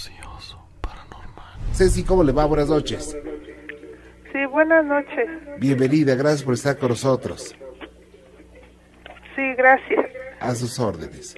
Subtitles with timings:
[0.00, 1.74] Voz y oso paranormal.
[1.74, 2.46] Ceci, ¿cómo le va?
[2.46, 3.14] Buenas noches.
[4.32, 5.28] Sí, buenas noches.
[5.58, 7.54] Bienvenida, gracias por estar con nosotros.
[9.36, 10.06] Sí, gracias.
[10.40, 11.36] A sus órdenes.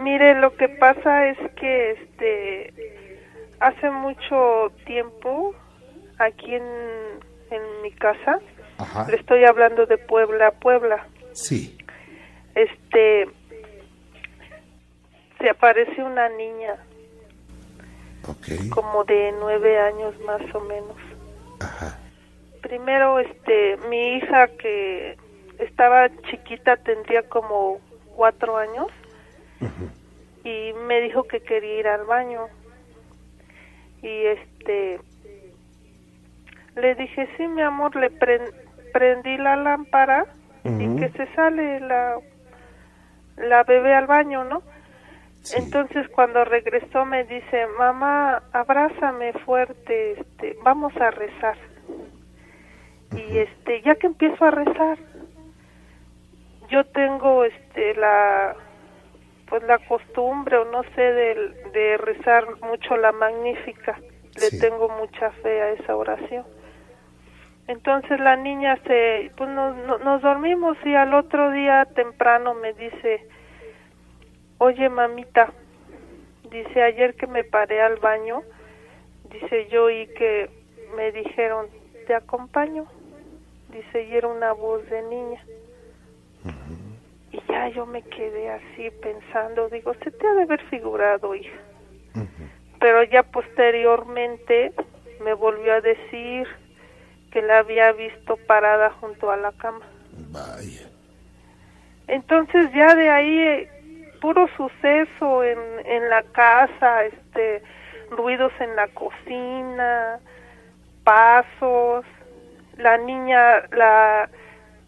[0.00, 2.74] Mire, lo que pasa es que este
[3.60, 5.54] hace mucho tiempo
[6.18, 6.64] aquí en,
[7.50, 8.40] en mi casa,
[8.78, 9.06] Ajá.
[9.08, 11.06] le estoy hablando de Puebla, Puebla.
[11.32, 11.78] Sí.
[12.56, 13.28] Este
[15.38, 16.76] se aparece una niña
[18.70, 20.96] Como de nueve años más o menos.
[21.60, 21.98] Ajá.
[22.62, 25.16] Primero, este, mi hija que
[25.58, 27.78] estaba chiquita tendría como
[28.14, 28.88] cuatro años
[30.44, 32.46] y me dijo que quería ir al baño.
[34.02, 35.00] Y este
[36.76, 38.52] le dije sí mi amor le pren-
[38.92, 40.26] prendí la lámpara
[40.64, 42.18] y que se sale la
[43.38, 44.62] la bebé al baño no
[45.46, 45.56] Sí.
[45.58, 51.56] entonces cuando regresó me dice mamá abrázame fuerte este vamos a rezar
[53.16, 54.98] y este ya que empiezo a rezar
[56.68, 58.56] yo tengo este la
[59.48, 61.34] pues la costumbre o no sé de,
[61.72, 63.98] de rezar mucho la magnífica
[64.34, 64.58] le Sí.
[64.60, 66.44] tengo mucha fe a esa oración
[67.68, 72.72] entonces la niña se pues nos, no- nos dormimos y al otro día temprano me
[72.72, 73.28] dice
[74.58, 75.52] oye mamita
[76.50, 78.42] dice ayer que me paré al baño
[79.30, 80.50] dice yo y que
[80.96, 81.66] me dijeron
[82.06, 82.86] te acompaño
[83.70, 85.44] dice y era una voz de niña.
[87.32, 91.60] Y ya yo me quedé así pensando digo se te ha de haber figurado hija
[92.80, 94.72] pero ya posteriormente
[95.24, 96.46] me volvió a decir
[97.32, 99.84] que la había visto parada junto a la cama.
[100.30, 100.88] Vaya.
[102.08, 103.70] entonces ya de ahí eh,
[104.20, 107.62] puro suceso en, en la casa, este
[108.10, 110.20] ruidos en la cocina,
[111.04, 112.04] pasos,
[112.76, 114.28] la niña, la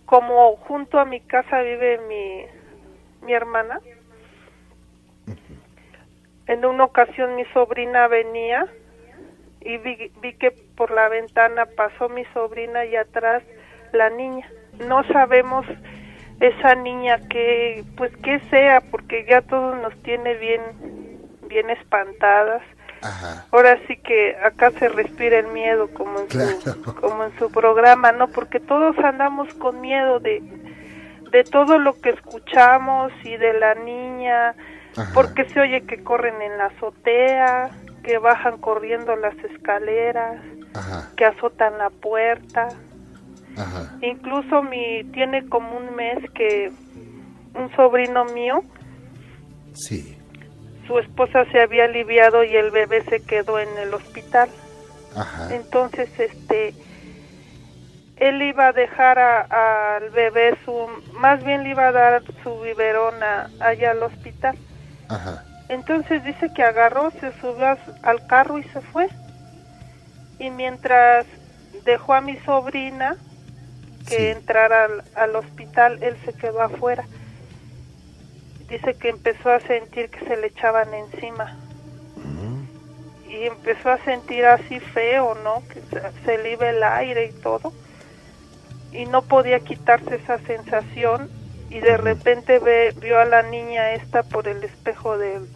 [0.06, 2.46] como junto a mi casa vive mi
[3.26, 3.80] mi hermana.
[6.46, 8.66] En una ocasión mi sobrina venía
[9.60, 13.42] y vi, vi que por la ventana pasó mi sobrina y atrás
[13.92, 14.48] la niña.
[14.86, 15.66] No sabemos
[16.40, 20.60] esa niña que pues que sea porque ya todos nos tiene bien
[21.48, 22.62] bien espantadas.
[23.00, 23.46] Ajá.
[23.52, 26.50] Ahora sí que acá se respira el miedo como en Claro.
[26.60, 28.28] su como en su programa, ¿no?
[28.28, 30.42] Porque todos andamos con miedo de
[31.30, 34.54] de todo lo que escuchamos y de la niña,
[34.96, 35.10] Ajá.
[35.14, 37.70] porque se oye que corren en la azotea,
[38.02, 40.40] que bajan corriendo las escaleras,
[40.74, 41.10] Ajá.
[41.16, 42.68] que azotan la puerta.
[43.58, 43.96] Ajá.
[44.02, 46.70] Incluso mi tiene como un mes que
[47.54, 48.62] un sobrino mío,
[49.74, 50.16] Sí.
[50.86, 54.48] su esposa se había aliviado y el bebé se quedó en el hospital.
[55.16, 55.54] Ajá.
[55.54, 56.74] Entonces, este,
[58.16, 62.60] él iba a dejar a- al bebé su, más bien le iba a dar su
[62.60, 64.56] biberón a- allá al hospital.
[65.08, 65.44] Ajá.
[65.68, 69.08] Entonces dice que agarró, se subió al carro y se fue.
[70.38, 71.26] Y mientras
[71.84, 73.16] dejó a mi sobrina
[74.08, 74.26] que Sí.
[74.26, 77.04] entrara al, al hospital, él se quedó afuera.
[78.68, 81.56] Dice que empezó a sentir que se le echaban encima.
[83.28, 85.62] Y empezó a sentir así feo, ¿no?
[85.68, 85.82] Que
[86.24, 87.72] se, le iba el aire y todo.
[88.92, 91.30] Y no podía quitarse esa sensación.
[91.70, 95.46] Y de repente ve, vio a la niña esta por el espejo del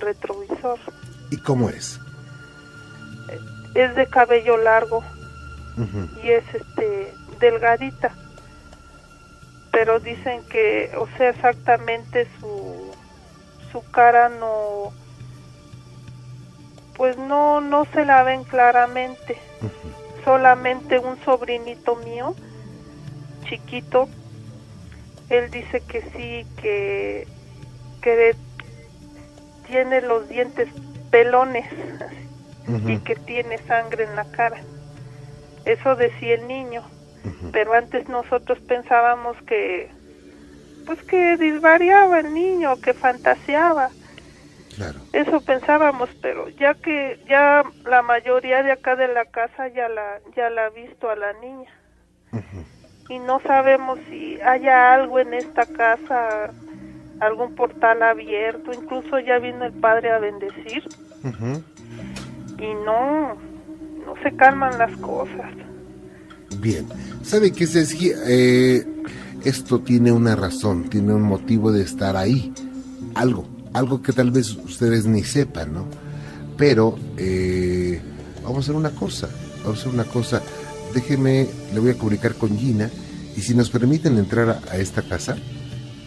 [0.00, 0.78] retrovisor.
[1.30, 2.00] ¿Y cómo es?
[3.74, 5.04] Es de cabello largo
[6.24, 8.14] y es este delgadita.
[9.72, 12.90] Pero dicen que, o sea, exactamente su
[13.72, 14.92] su cara no
[16.96, 19.38] pues no no se la ven claramente.
[20.24, 22.34] Solamente un sobrinito mío
[23.48, 24.08] chiquito
[25.30, 27.26] él dice que sí que
[28.02, 28.36] que
[29.66, 30.68] tiene los dientes
[31.10, 31.66] pelones
[32.86, 34.60] y que tiene sangre en la cara.
[35.64, 36.82] Eso decía el niño.
[37.52, 39.90] Pero antes nosotros pensábamos que,
[40.86, 43.90] pues que disvariaba el niño, que fantaseaba.
[44.76, 45.00] Claro.
[45.12, 50.20] Eso pensábamos, pero ya que ya la mayoría de acá de la casa ya la
[50.36, 51.70] ya la ha visto a la niña.
[53.08, 56.52] Y no sabemos si haya algo en esta casa,
[57.18, 60.84] algún portal abierto, incluso ya vino el padre a bendecir
[62.58, 63.36] y no
[64.06, 65.50] no se calman las cosas.
[66.60, 66.86] Bien.
[67.22, 68.12] ¿Sabe qué, Ceci?
[68.26, 68.86] Eh,
[69.44, 72.52] esto tiene una razón, tiene un motivo de estar ahí.
[73.14, 75.86] Algo, algo que tal vez ustedes ni sepan, ¿no?
[76.58, 78.00] Pero eh,
[78.42, 79.28] vamos a hacer una cosa,
[79.62, 80.42] vamos a hacer una cosa.
[80.92, 82.90] Déjeme, le voy a comunicar con Gina
[83.36, 85.36] y si nos permiten entrar a, a esta casa,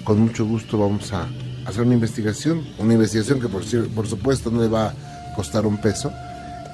[0.04, 1.28] con mucho gusto vamos a
[1.66, 5.78] hacer una investigación, una investigación que por, por supuesto no le va a costar un
[5.78, 6.12] peso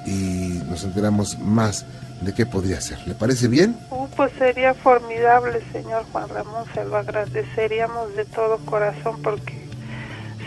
[0.06, 1.86] y nos enteramos más
[2.20, 2.98] de qué podría ser.
[3.06, 3.76] ¿Le parece bien?
[3.90, 9.54] Uh, pues sería formidable, señor Juan Ramón, se lo agradeceríamos de todo corazón porque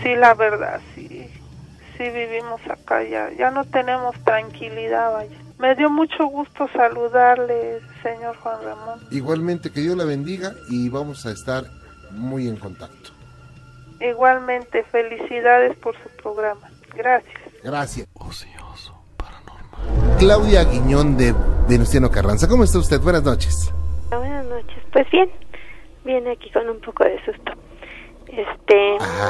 [0.02, 1.30] sí, la verdad, sí,
[1.98, 5.38] sí vivimos acá ya, ya no tenemos tranquilidad, vaya.
[5.60, 9.00] Me dio mucho gusto saludarle, señor Juan Ramón.
[9.12, 11.66] Igualmente que Dios la bendiga y vamos a estar
[12.12, 13.12] muy en contacto.
[14.02, 16.70] Igualmente, felicidades por su programa.
[16.96, 17.34] Gracias.
[17.64, 18.08] Gracias.
[18.14, 18.53] Paranormal.
[20.20, 21.34] Claudia Guiñón de
[21.68, 22.48] Venustiano Carranza.
[22.48, 23.00] ¿Cómo está usted?
[23.02, 23.74] Buenas noches.
[24.10, 24.78] Buenas noches.
[24.92, 25.30] Pues bien,
[26.04, 27.52] viene aquí con un poco de susto.
[28.28, 29.30] Este, Ajá.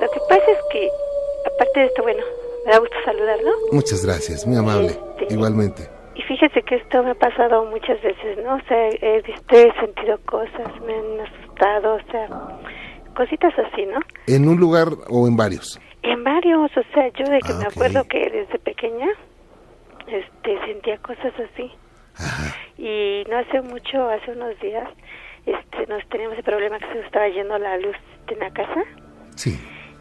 [0.00, 0.88] lo que pasa es que,
[1.54, 2.22] aparte de esto, bueno,
[2.66, 3.50] me da gusto saludarlo.
[3.72, 4.96] Muchas gracias, muy amable.
[5.20, 5.88] Este- Igualmente.
[6.14, 8.54] Y fíjese que esto me ha pasado muchas veces, ¿no?
[8.54, 12.28] O sea, he visto, he sentido cosas, me han asustado, o sea,
[13.16, 13.98] cositas así, ¿no?
[14.28, 15.80] ¿En un lugar o en varios?
[16.02, 19.08] En varios, o sea, yo de que Ah, me acuerdo que desde pequeña,
[20.06, 21.70] este, sentía cosas así.
[22.16, 22.54] Ajá.
[22.78, 24.88] Y no hace mucho, hace unos días,
[25.46, 27.96] este, nos teníamos el problema que se nos estaba yendo la luz
[28.26, 28.82] de la casa
[29.36, 29.58] Sí.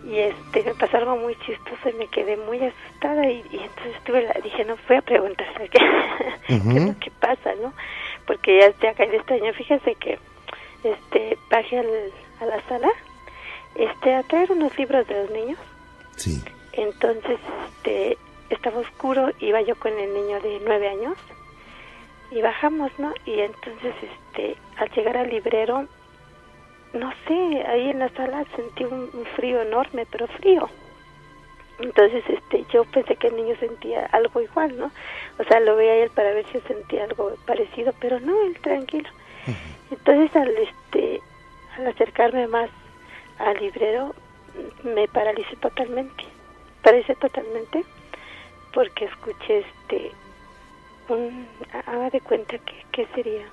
[0.07, 3.95] y este me pasó algo muy chistoso y me quedé muy asustada y, y entonces
[3.97, 5.79] estuve la- dije no voy a preguntar ¿sabes qué,
[6.47, 7.73] qué es lo que pasa no
[8.27, 10.19] porque ya ya caí de este año fíjese que
[10.83, 12.11] este bajé al-
[12.41, 12.89] a la sala
[13.75, 15.59] este a traer unos libros de los niños
[16.15, 16.41] Sí.
[16.73, 17.39] entonces
[17.77, 18.17] este
[18.53, 21.17] estaba oscuro iba yo con el niño de nueve años
[22.31, 25.87] y bajamos no y entonces este al llegar al librero
[26.93, 30.69] no sé, ahí en la sala sentí un, un frío enorme, pero frío.
[31.79, 34.91] Entonces, este, yo pensé que el niño sentía algo igual, ¿no?
[35.39, 38.57] O sea, lo veía a él para ver si sentía algo parecido, pero no, él
[38.59, 39.09] tranquilo.
[39.91, 41.21] Entonces, al este,
[41.77, 42.69] al acercarme más
[43.39, 44.13] al librero,
[44.83, 46.25] me paralicé totalmente.
[46.83, 47.83] Parece totalmente,
[48.73, 50.11] porque escuché este,
[51.09, 51.47] un,
[51.85, 53.45] haga de cuenta que, ¿qué sería?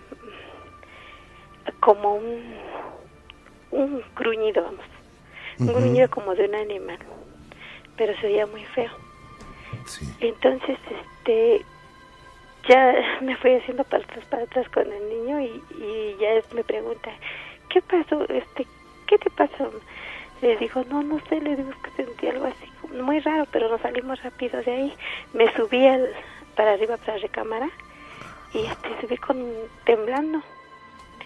[1.81, 2.55] Como un
[3.70, 4.84] un gruñido, vamos.
[5.58, 5.78] Un Ujú.
[5.78, 6.99] gruñido como de un animal.
[7.96, 8.90] Pero se veía muy feo.
[9.84, 10.06] Sí.
[10.20, 11.64] Entonces, este,
[12.69, 16.64] ya me fui haciendo para atrás, para atrás con el niño y, y ya me
[16.64, 17.11] pregunta,
[17.69, 18.25] ¿qué pasó?
[18.28, 18.66] Este,
[19.06, 19.73] ¿qué te pasó?
[20.40, 23.81] Le digo, no, no sé, le digo que sentí algo así, muy raro, pero nos
[23.81, 24.96] salimos rápido de ahí.
[25.32, 26.08] Me subí al,
[26.56, 27.70] para arriba, para la recámara,
[28.52, 29.44] y este, subí con,
[29.84, 30.42] temblando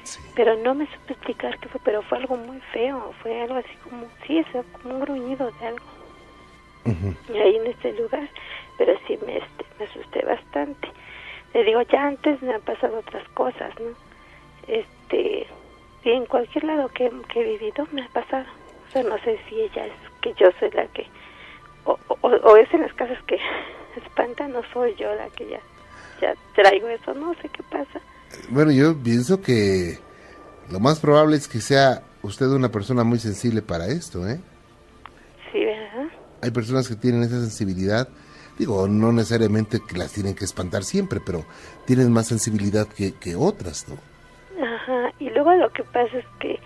[0.03, 0.21] Sí.
[0.37, 3.75] pero no me supe explicar qué fue, pero fue algo muy feo, fue algo así
[3.85, 4.47] como, sí, es
[4.83, 5.87] como un gruñido de algo,
[6.85, 7.15] Ujú.
[7.39, 8.29] ahí en este lugar,
[8.77, 10.89] pero sí me, este, me asusté bastante.
[11.55, 13.93] Le digo, ya antes me han pasado otras cosas, ¿no?
[14.69, 15.47] Este,
[16.05, 18.45] y en cualquier lado que, que he vivido me ha pasado.
[18.89, 21.07] O sea, no sé si ella es que yo soy la que,
[21.85, 23.39] o, o, o es en las casas que
[23.97, 25.61] espantan, no soy yo la que ya,
[26.21, 28.01] ya traigo eso, no sé qué pasa.
[28.51, 29.99] Bueno, yo pienso que
[30.71, 34.41] lo más probable es que sea usted una persona muy sensible para esto, ¿eh?
[35.53, 36.09] Sí, ¿verdad?
[36.43, 38.09] Hay personas que tienen esa sensibilidad,
[38.59, 41.45] digo, no necesariamente que las tienen que espantar siempre, pero
[41.87, 43.97] tienen más sensibilidad que, que otras, ¿no?
[44.65, 46.59] Ajá, y luego lo que pasa es que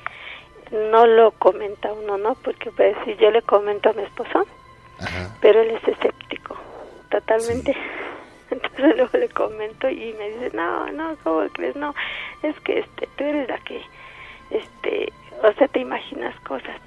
[0.92, 2.34] no lo comenta uno, ¿no?
[2.36, 4.46] Porque pues si yo le comento a mi esposo,
[5.00, 5.30] Ajá.
[5.40, 6.56] pero él es escéptico,
[7.10, 7.76] totalmente.
[8.50, 11.76] Entonces luego le comento y me dice, no, no, ¿cómo crees?
[11.76, 11.94] No,
[12.42, 13.82] es que este, tú eres la que,
[14.50, 15.12] este,
[15.42, 16.80] o sea, te imaginas cosas.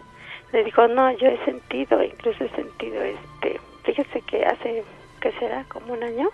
[0.52, 4.84] Le dijo, no, yo he sentido, incluso he sentido, este, fíjese que hace,
[5.22, 5.64] ¿qué será?
[5.66, 6.30] Como un año,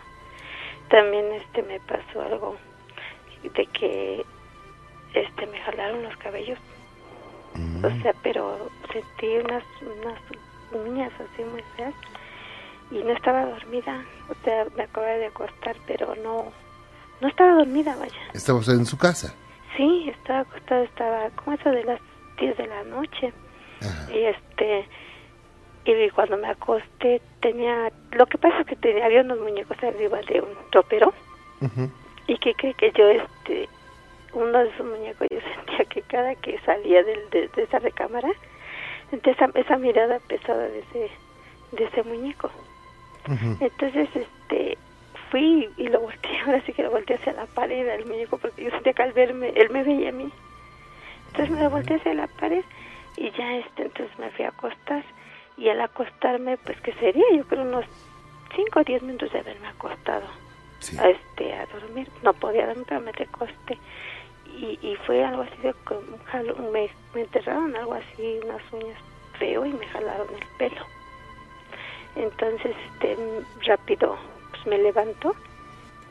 [0.90, 2.56] también este me pasó algo
[3.44, 4.26] de que,
[5.14, 6.58] este, me jalaron los cabellos
[7.84, 10.20] o sea, pero sentí unas, unas
[10.72, 11.94] uñas así muy feas
[12.92, 14.04] y no estaba dormida.
[14.30, 16.52] O sea, me acababa de acostar, pero no,
[17.22, 18.14] no estaba dormida, vaya.
[18.34, 19.34] Estaba usted en su casa.
[19.76, 22.00] Sí, estaba acostada, estaba como eso de las
[22.40, 23.34] 10 de la noche.
[23.82, 24.12] Ajá.
[24.14, 24.88] Y este,
[25.86, 30.20] y cuando me acosté tenía, lo que pasa es que tenía, había unos muñecos arriba
[30.28, 31.14] de un ropero.
[31.62, 31.90] Ujú.
[32.28, 33.70] Y que cree que yo, este,
[34.34, 38.30] uno de esos muñecos, yo sentía que cada que salía del- de, de esa recámara,
[39.12, 41.10] esa, esa mirada pesada de ese,
[41.72, 42.50] de ese muñeco.
[43.60, 44.78] Entonces, este,
[45.32, 48.64] fui y lo volteé, ahora sí que lo volteé hacia la pared al muñeco, porque
[48.64, 50.32] yo sentía que al verme, él me veía a mí.
[51.28, 52.64] Entonces me lo volteé hacia la pared
[53.18, 55.04] y ya, este, entonces me fui a acostar.
[55.58, 57.26] Y al acostarme, pues, ¿qué sería?
[57.36, 57.86] Yo creo unos
[58.56, 60.28] 5 o 10 minutos de haberme acostado
[60.80, 60.96] Sí.
[61.00, 62.08] a, este, a dormir.
[62.22, 63.78] No podía dormir, pero me recosté.
[64.58, 66.02] Y, y fue algo así de como
[66.72, 69.00] me, me enterraron algo así, unas uñas
[69.38, 70.84] feo y me jalaron el pelo.
[72.16, 73.18] Entonces, este,
[73.68, 74.18] rápido,
[74.50, 75.36] pues me levanto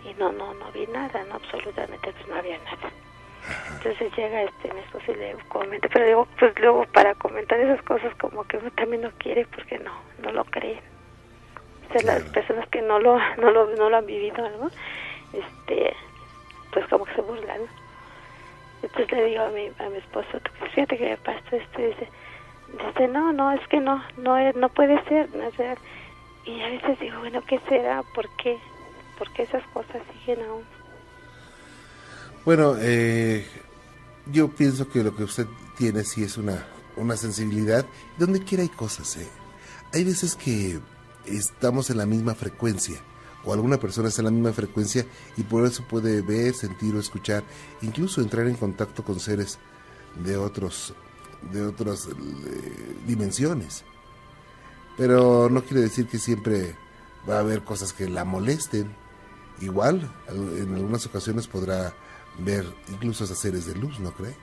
[0.04, 2.90] y no, no, no vi nada, no, absolutamente, pues no había nada.
[3.72, 7.82] Entonces llega este mi esposo y le comenta, pero digo, pues luego para comentar esas
[7.82, 10.80] cosas como que uno también no quiere porque no, no lo creen.
[11.88, 14.68] O sea, las personas que no lo, no lo, no lo han vivido algo,
[15.32, 15.94] este,
[16.72, 17.62] pues como que se burlan.
[18.82, 20.40] Entonces le digo a mi, a mi esposo,
[20.74, 22.08] fíjate que me pasó esto y dice,
[22.72, 25.78] dice, no, no, es que no, no, no puede ser, no es.
[26.44, 28.02] Y a veces digo, bueno, ¿qué será?
[28.14, 28.58] ¿Por qué?
[29.18, 30.62] ¿Por qué esas cosas siguen aún?
[32.44, 33.44] Bueno, eh,
[34.26, 36.64] yo pienso que lo que usted tiene sí es una,
[36.96, 37.84] una sensibilidad.
[38.18, 39.28] Donde quiera hay cosas, ¿eh?
[39.92, 40.78] Hay veces que
[41.24, 43.00] estamos en la misma frecuencia,
[43.46, 47.00] o alguna persona está en la misma frecuencia, y por eso puede ver, sentir o
[47.00, 47.44] escuchar,
[47.80, 49.58] incluso entrar en contacto con seres
[50.16, 50.94] de otros
[51.52, 52.12] de otras eh,
[53.06, 53.84] dimensiones.
[54.96, 56.74] Pero no quiere decir que siempre
[57.28, 58.94] va a haber cosas que la molesten.
[59.60, 61.92] Igual, al- en algunas ocasiones podrá
[62.38, 64.34] ver incluso a seres de luz, ¿no cree?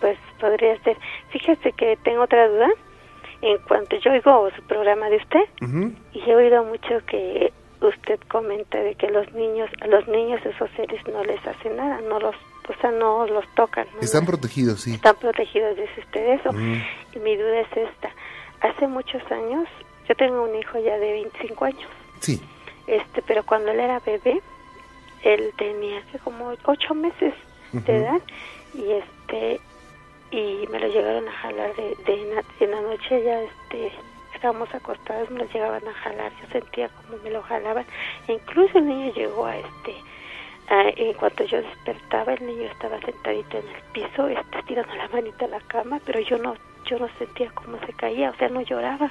[0.00, 0.96] Pues podría ser.
[1.30, 2.68] Fíjese que tengo otra duda.
[3.42, 5.44] En cuanto yo oigo su programa de usted,
[6.12, 10.70] y he oído mucho que usted comenta de que los niños, a los niños esos
[10.76, 12.34] seres no les hacen nada, no los,
[12.68, 13.86] o sea, no los tocan.
[13.94, 14.00] ¿no?
[14.00, 14.94] Están protegidos, sí.
[14.94, 16.52] Están protegidos, dice usted eso.
[16.52, 16.82] Mm.
[17.14, 18.10] Y mi duda es esta.
[18.60, 19.68] Hace muchos años,
[20.08, 22.40] yo tengo un hijo ya de 25 años, Sí.
[22.86, 24.40] este, pero cuando él era bebé,
[25.22, 27.34] él tenía como ocho meses
[27.72, 28.20] de edad
[28.74, 29.60] y este
[30.30, 33.92] y me lo llegaron a jalar de, de en, la, en la noche ya este
[34.38, 37.84] estábamos acostados me llegaban a jalar yo sentía como me lo jalaban
[38.28, 39.94] e incluso el niño llegó a este
[40.70, 45.08] a- en cuanto yo despertaba el niño estaba sentadito en el piso este tirando la
[45.08, 46.54] manita a la cama pero yo no
[46.86, 49.10] yo no sentía cómo se caía o sea no lloraba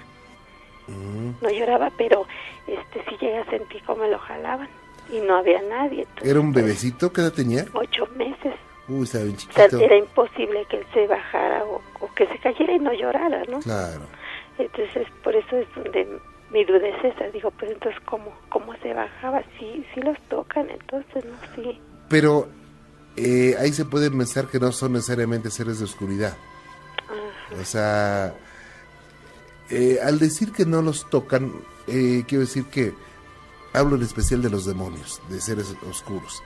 [0.90, 1.32] Mm.
[1.44, 2.26] no lloraba pero
[2.66, 4.70] este sí llegué a sentir cómo me lo jalaban
[5.12, 7.12] y no había nadie entonces, ¿Era un pues, bebecito?
[7.12, 7.66] ¿Qué edad tenía?
[7.74, 8.54] ocho meses
[8.88, 9.84] Uy, estaba bien o sea, chiquito.
[9.84, 13.60] era imposible que él se bajara o, o que se cayera y no llorara, ¿no?
[13.60, 14.04] Claro.
[14.58, 16.20] Entonces, por eso es donde
[16.52, 17.28] mi duda es esa.
[17.30, 19.44] Digo, pues entonces, ¿cómo, cómo se bajaba?
[19.60, 21.36] Sí, sí los tocan, entonces, ¿no?
[21.56, 21.80] Sí.
[22.10, 22.48] Pero
[23.16, 26.36] eh, ahí se puede pensar que no son necesariamente seres de oscuridad.
[27.08, 27.62] Ajá.
[27.62, 28.34] O sea,
[29.70, 31.52] eh, al decir que no los tocan,
[31.88, 32.94] eh, quiero decir que
[33.74, 36.42] hablo en especial de los demonios, de seres oscuros,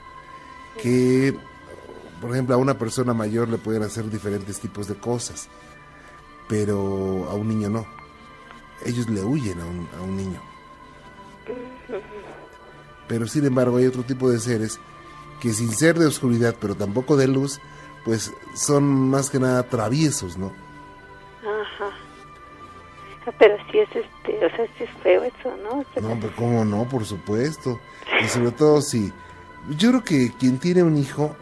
[0.82, 1.36] que,
[2.20, 5.50] por ejemplo, a una persona mayor le pueden hacer diferentes tipos de cosas,
[6.50, 8.01] pero a un niño no.
[8.86, 10.42] Ellos le huyen a un, a un niño.
[13.08, 14.80] Pero sin embargo hay otro tipo de seres
[15.42, 17.60] que sin ser de oscuridad, pero tampoco de luz,
[18.06, 20.52] pues son más que nada traviesos, ¿no?
[21.42, 21.90] Ajá.
[23.26, 25.84] Ah, Pero sí es este, o sea, sí es feo eso, ¿no?
[26.02, 27.80] No, pero cómo no, por supuesto.
[28.24, 29.12] Y sobre todo si...
[29.78, 31.36] Yo creo que quien tiene un hijo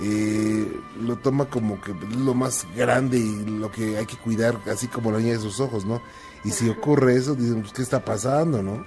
[0.00, 4.88] eh, lo toma como que lo más grande y lo que hay que cuidar, así
[4.88, 6.00] como la niña de sus ojos, ¿no?
[6.44, 8.84] Y si ocurre eso, dicen, pues, ¿qué está pasando, no?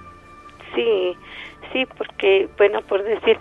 [0.76, 1.18] Sí,
[1.74, 3.38] sí, porque, bueno, por decir,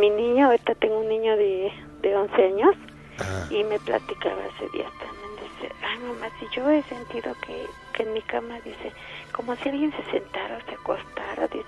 [0.00, 2.76] mi niño, ahorita tengo un niño de, de 11 años
[3.18, 7.66] Ah, y me platicaba hace días también, dice, ay mamá, si yo he sentido que,
[7.94, 8.92] que en mi cama, dice,
[9.32, 11.64] como si alguien se sentara o se acostara, dice,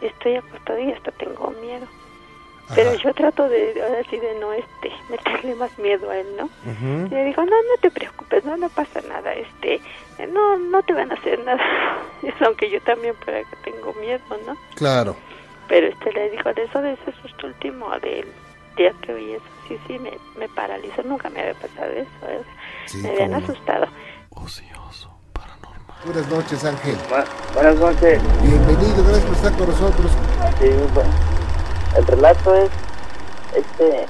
[0.00, 1.86] estoy acostado y hasta tengo miedo.
[2.74, 6.48] Pero yo trato de, ahora sí, de no, este, meterle más miedo a él, ¿no?
[7.06, 9.80] Y le digo, no, no te preocupes, no, no pasa nada, este,
[10.26, 11.60] no, no te van a hacer nada.
[12.46, 14.56] Aunque yo también para que tengo miedo, ¿no?
[14.74, 15.16] Claro.
[15.68, 18.26] Pero este le dijo, de eso, de ese susto último, del
[18.76, 22.42] día que oí eso, sí, sí, me, me paralizó, nunca me había pasado eso, ¿eh?
[22.86, 23.86] Sí, me habían asustado.
[24.30, 25.96] Ocioso, paranormal.
[26.04, 26.96] Buenas noches, Ángel.
[27.08, 28.20] Bu- Buenas noches.
[28.42, 30.10] Bienvenido, gracias por estar con nosotros.
[30.60, 31.10] Sí, bueno,
[31.96, 32.70] el relato es,
[33.54, 34.06] este,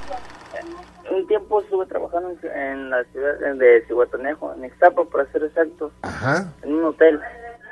[1.10, 5.92] un tiempo estuve trabajando en, en la ciudad de Cihuatanejo, en Ixtapa, para ser exactos,
[6.02, 7.20] Ajá, en un hotel,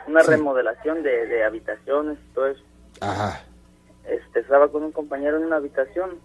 [0.07, 0.31] una Sí.
[0.31, 2.63] remodelación de, de habitaciones y todo eso.
[3.01, 3.41] ajá,
[4.05, 6.19] Este, estaba con un compañero en una habitación.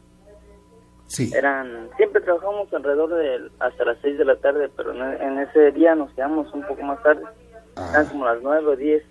[1.08, 1.32] sí.
[1.36, 5.72] Eran, siempre trabajamos alrededor de hasta las 6 de la tarde, pero en, en ese
[5.72, 7.24] día nos quedamos un poco más tarde.
[7.91, 9.03] Eran como las 9 o 10.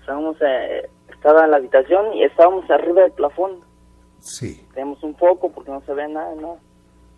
[0.00, 3.60] Estábamos, eh, estaba en la habitación y estábamos arriba del plafón.
[4.20, 4.66] Sí.
[4.74, 6.34] Teníamos un foco porque no se ve nada.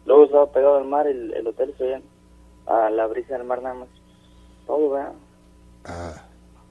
[0.06, 2.02] Luego estaba pegado al mar, el, el hotel se veía
[2.66, 3.88] a la brisa del mar nada más.
[4.66, 5.12] Todo, ¿verdad?
[5.84, 6.14] Ah,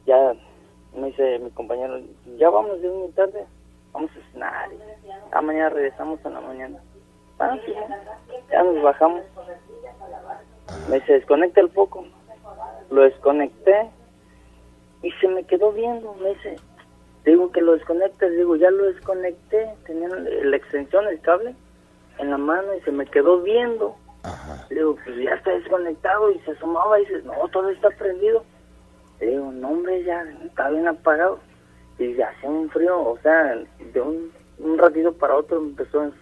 [0.06, 0.34] Ya
[0.96, 2.00] me dice mi compañero,
[2.38, 3.46] ya vamos, de muy tarde,
[3.94, 4.70] vamos a cenar.
[5.32, 6.80] A mañana regresamos en la mañana.
[7.40, 7.74] Ah, sí,
[8.52, 9.22] ya nos bajamos.
[10.90, 12.06] Me dice, desconecta el foco.
[12.90, 13.90] Lo desconecté
[15.02, 16.14] y se me quedó viendo.
[16.16, 16.58] Me dice,
[17.26, 18.32] digo que lo desconectes.
[18.36, 19.70] Digo, ya lo desconecté.
[19.86, 21.56] Tenía la extensión, el cable
[22.20, 23.96] en la mano y se me quedó viendo.
[24.24, 24.66] Ajá.
[24.70, 28.44] Le digo, pues ya está desconectado y se asomaba y dice, no, todo está prendido.
[29.20, 31.40] Le digo, no, hombre, ya está bien apagado.
[31.98, 33.56] Y ya hacía un frío, o sea,
[33.94, 36.14] de un, un ratito para otro empezó el,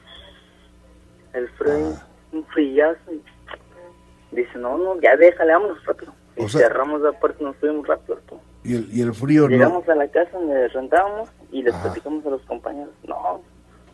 [1.34, 1.94] el frío,
[2.34, 3.12] un frillazo.
[3.14, 6.14] Y dice, no, no, ya déjale, vámonos rápido.
[6.36, 8.18] Y O sea- cerramos la puerta y nos fuimos rápido.
[8.28, 8.42] todo.
[8.64, 9.50] Y el, y el frío no.
[9.50, 11.84] Llegamos a la casa donde rentábamos y les Ajá.
[11.84, 12.94] platicamos a los compañeros.
[13.08, 13.42] No,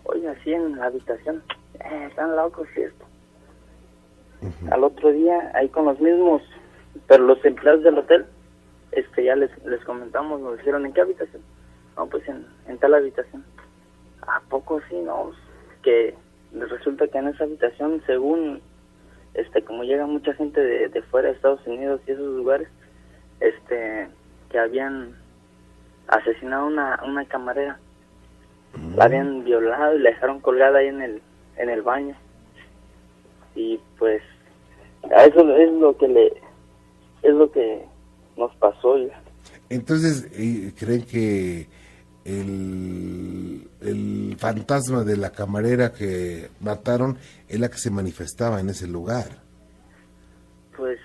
[0.05, 1.43] oye, así en la habitación.
[1.79, 3.05] Eh, están locos, ¿cierto?
[4.72, 6.41] Al otro día, ahí con los mismos,
[7.07, 8.25] pero los empleados del hotel,
[8.91, 11.41] este ya les, les comentamos, nos dijeron, ¿en qué habitación?
[11.98, 13.43] No, pues en, en tal habitación.
[14.27, 14.95] ¿A poco sí?
[15.01, 15.31] No,
[15.81, 16.13] que
[16.53, 18.62] resulta que en esa habitación, según,
[19.34, 22.67] este, como llega mucha gente de, de fuera de Estados Unidos y esos lugares,
[23.39, 24.07] este,
[24.56, 25.14] que habían
[26.08, 27.78] asesinado una, una camarera.
[28.96, 31.22] La habían violado y la dejaron colgada ahí en el,
[31.58, 32.16] en el baño.
[33.54, 34.22] Y pues,
[35.14, 36.28] a eso es lo que le,
[37.22, 37.84] es lo que
[38.38, 38.98] nos pasó.
[38.98, 39.22] ya.
[39.70, 40.26] Entonces,
[40.80, 41.68] ¿creen que
[42.24, 47.18] el, el fantasma de la camarera que mataron
[47.50, 49.26] es la que se manifestaba en ese lugar?
[50.78, 50.98] Pues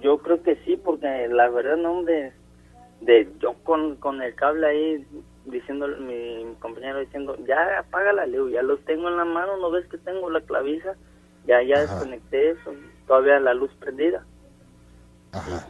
[0.00, 2.32] yo creo que sí, porque la verdad, no, hombre,
[3.00, 5.06] de yo con, con el cable ahí
[5.44, 9.86] diciendo, mi, compañero diciendo, ya apágala, Leo, ya los tengo en la mano, ¿no ves
[9.88, 10.94] que tengo la claviza?
[11.46, 11.82] Ya, ya Ajá.
[11.82, 12.74] desconecté eso,
[13.06, 14.24] todavía la luz prendida.
[15.32, 15.66] Ajá.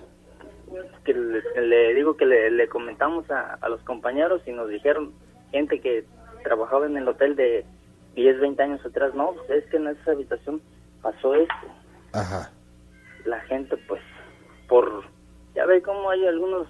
[1.04, 5.12] que le, digo que le, le comentamos a, a los compañeros y nos dijeron
[5.50, 6.04] gente que
[6.42, 7.64] trabajaba en el hotel de
[8.14, 10.60] 10, 20 años atrás, no, pues es que en esa habitación
[11.02, 11.54] pasó esto.
[12.12, 12.50] Ajá.
[13.24, 14.00] La gente pues
[14.68, 15.04] por
[15.54, 16.66] ya ve cómo hay algunos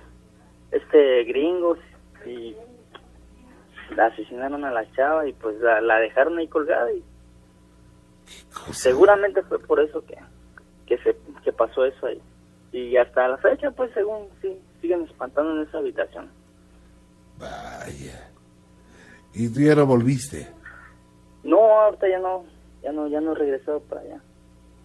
[0.70, 1.78] este gringos
[2.24, 2.56] y
[3.94, 7.02] la asesinaron a la chava y pues la, la dejaron ahí colgada y
[8.72, 10.16] seguramente fue por eso que
[10.86, 12.20] que se que pasó eso ahí.
[12.72, 16.28] Y hasta la fecha pues según sí siguen espantando en esa habitación.
[17.38, 18.30] Vaya.
[19.34, 20.48] ¿Y tú ya no volviste?
[21.44, 22.44] no ahorita ya no
[22.82, 24.20] ya no ya no he regresado para allá.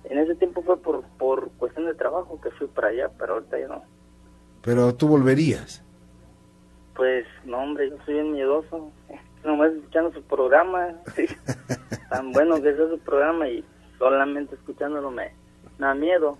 [0.03, 3.59] En ese tiempo fue por por cuestión de trabajo que fui para allá pero ahorita
[3.59, 3.83] ya no
[4.63, 5.83] Pero tú volverías.
[6.95, 8.91] pues no hombre yo soy bien miedoso
[9.43, 11.25] nomás escuchando su programa sí,
[12.09, 13.63] tan bueno que es su programa y
[13.97, 15.33] solamente escuchándolo me,
[15.79, 16.37] me da miedo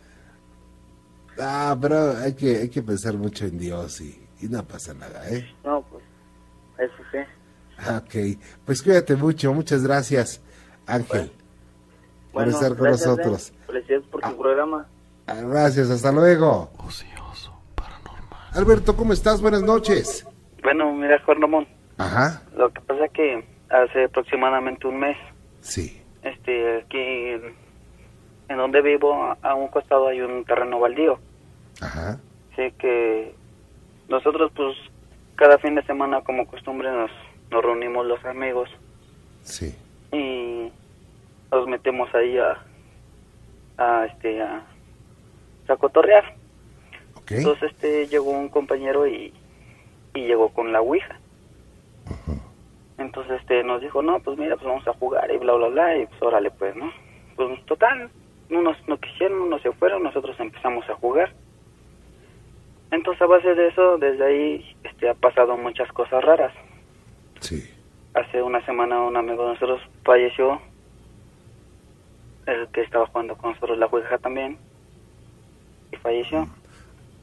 [1.39, 5.27] Ah, pero hay que, hay que pensar mucho en Dios y, y no pasa nada,
[5.29, 5.47] ¿eh?
[5.63, 6.03] no pues
[6.77, 7.17] eso sí
[7.77, 10.39] Ah, Ok, pues cuídate mucho, muchas gracias,
[10.85, 11.31] Ángel,
[12.31, 13.51] por Bueno, estar con gracias, nosotros.
[13.51, 13.65] Ben.
[13.67, 14.85] Felicidades por tu programa.
[15.25, 16.69] Ah, Gracias, hasta luego.
[16.77, 17.20] ocioso, paranormal.
[18.53, 19.41] Alberto, ¿cómo estás?
[19.41, 20.27] Buenas noches.
[20.63, 25.17] Bueno, mira, Juan Ramón, Ajá, lo que pasa es que hace aproximadamente un mes,
[25.61, 26.97] sí, este, aquí
[28.49, 31.19] en, donde vivo, a- a un costado hay un terreno baldío.
[31.81, 32.19] ajá,
[32.53, 33.33] Así que
[34.09, 34.75] nosotros, pues,
[35.35, 37.09] cada fin de semana, como costumbre, nos,
[37.49, 38.69] nos reunimos los amigos
[39.43, 39.73] sí,
[40.11, 40.69] y
[41.51, 42.57] nos metemos ahí a,
[43.77, 44.65] a este, a,
[45.69, 46.35] a cotorrear.
[47.37, 49.33] Entonces, este, llegó un compañero y,
[50.13, 51.19] y llegó con la ouija.
[52.97, 55.97] Entonces, este, nos dijo, no, pues mira, pues vamos a jugar y bla, bla, bla,
[55.97, 56.91] y pues órale, pues, ¿no?
[57.35, 58.09] Pues total,
[58.49, 61.33] unos no quisieron, unos se fueron, nosotros empezamos a jugar.
[62.91, 66.53] Entonces, a base de eso, desde ahí, este, ha pasado muchas cosas raras.
[67.39, 67.73] sí,
[68.13, 70.61] Hace una semana un amigo de nosotros falleció,
[72.45, 74.57] el que estaba jugando con nosotros la ouija también,
[75.93, 76.47] y falleció.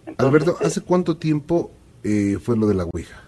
[0.09, 1.71] Entonces, Alberto, ¿hace cuánto tiempo
[2.03, 3.23] eh, fue lo de la Ouija?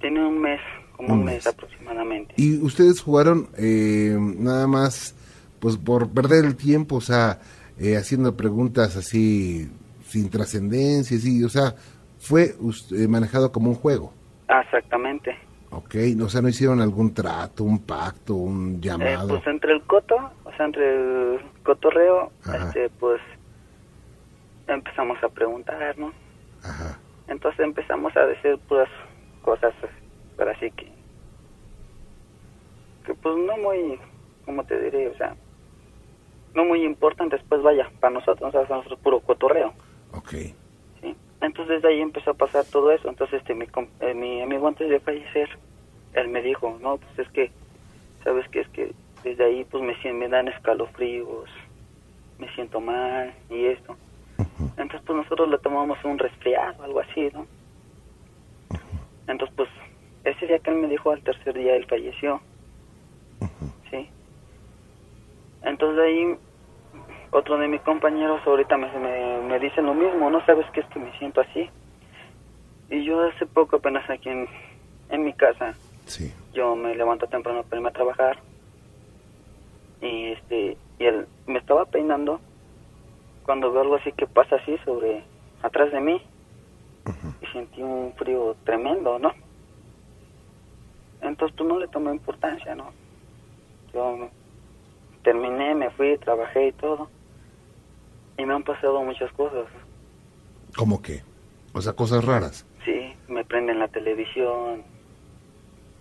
[0.00, 0.60] Tiene un mes,
[0.96, 1.34] como Un un, mes.
[1.36, 1.46] mes.
[1.46, 2.34] aproximadamente.
[2.36, 5.14] Y ustedes jugaron eh, nada más,
[5.58, 7.40] pues por perder el tiempo, o sea,
[7.78, 9.68] eh, haciendo preguntas así
[10.06, 11.74] sin trascendencia, sí, o sea,
[12.18, 14.12] fue us- eh, manejado como un juego,
[14.48, 15.36] Ah, exactamente.
[15.70, 15.94] ¿ok?
[16.22, 19.28] O sea, no hicieron algún trato, un pacto, un Eh, llamado.
[19.28, 22.66] pues entre el coto, o sea, entre el cotorreo, Ajá.
[22.68, 23.20] este, pues
[24.74, 26.12] empezamos a preguntar, ¿no?
[26.62, 28.88] Ajá, Entonces empezamos a decir puras
[29.42, 29.74] cosas,
[30.36, 30.90] pero así que,
[33.04, 33.98] que pues no muy,
[34.44, 35.08] ¿cómo te diré?
[35.08, 35.34] O sea,
[36.54, 39.72] no muy importantes, pues vaya, para nosotros, o sea, nosotros puro cotorreo.
[40.12, 40.30] ok.
[41.00, 41.16] ¿sí?
[41.40, 43.08] Entonces desde ahí empezó a pasar todo eso.
[43.08, 43.66] Entonces este mi,
[44.00, 45.48] eh, mi amigo antes de fallecer,
[46.12, 47.50] él me dijo, no, pues es que,
[48.24, 48.60] ¿sabes qué?
[48.60, 51.48] Es que desde ahí pues me, me dan escalofríos,
[52.38, 53.96] me siento mal y esto.
[54.76, 57.46] Entonces pues nosotros le tomamos un resfriado, algo así, ¿no?
[59.26, 59.68] Entonces pues
[60.24, 62.40] ese día que él me dijo, al tercer día él falleció.
[63.90, 64.08] Sí.
[65.62, 66.36] Entonces de ahí
[67.32, 70.86] otro de mis compañeros ahorita me, me, me dicen lo mismo, ¿no sabes qué es
[70.86, 71.68] que me siento así?
[72.90, 74.48] Y yo hace poco apenas aquí en,
[75.10, 75.74] en mi casa,
[76.06, 76.32] Sí.
[76.52, 78.38] yo me levanto temprano para irme a trabajar
[80.00, 82.40] y este y él me estaba peinando
[83.44, 85.24] cuando veo algo así que pasa así sobre
[85.62, 86.22] atrás de mí
[87.40, 89.32] y sentí un frío tremendo, ¿no?
[91.20, 92.92] Entonces pues no le tomé importancia, ¿no?
[93.92, 94.28] Yo
[95.22, 97.08] terminé, me fui, trabajé y todo.
[98.38, 99.66] Y me han pasado muchas cosas.
[100.76, 101.22] ¿Cómo qué?
[101.72, 102.66] O sea, cosas raras.
[102.84, 104.82] Sí, me prenden la televisión,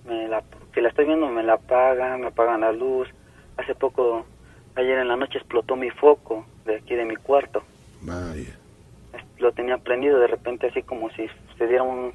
[0.06, 3.08] me la, si la estoy viendo me la apagan, me apagan la luz.
[3.58, 4.26] Hace poco,
[4.76, 7.64] ayer en la noche explotó mi foco de aquí de mi cuarto.
[8.02, 8.58] Vaya.
[9.40, 11.26] Lo tenía prendido de repente así como si
[11.58, 12.12] se diera un,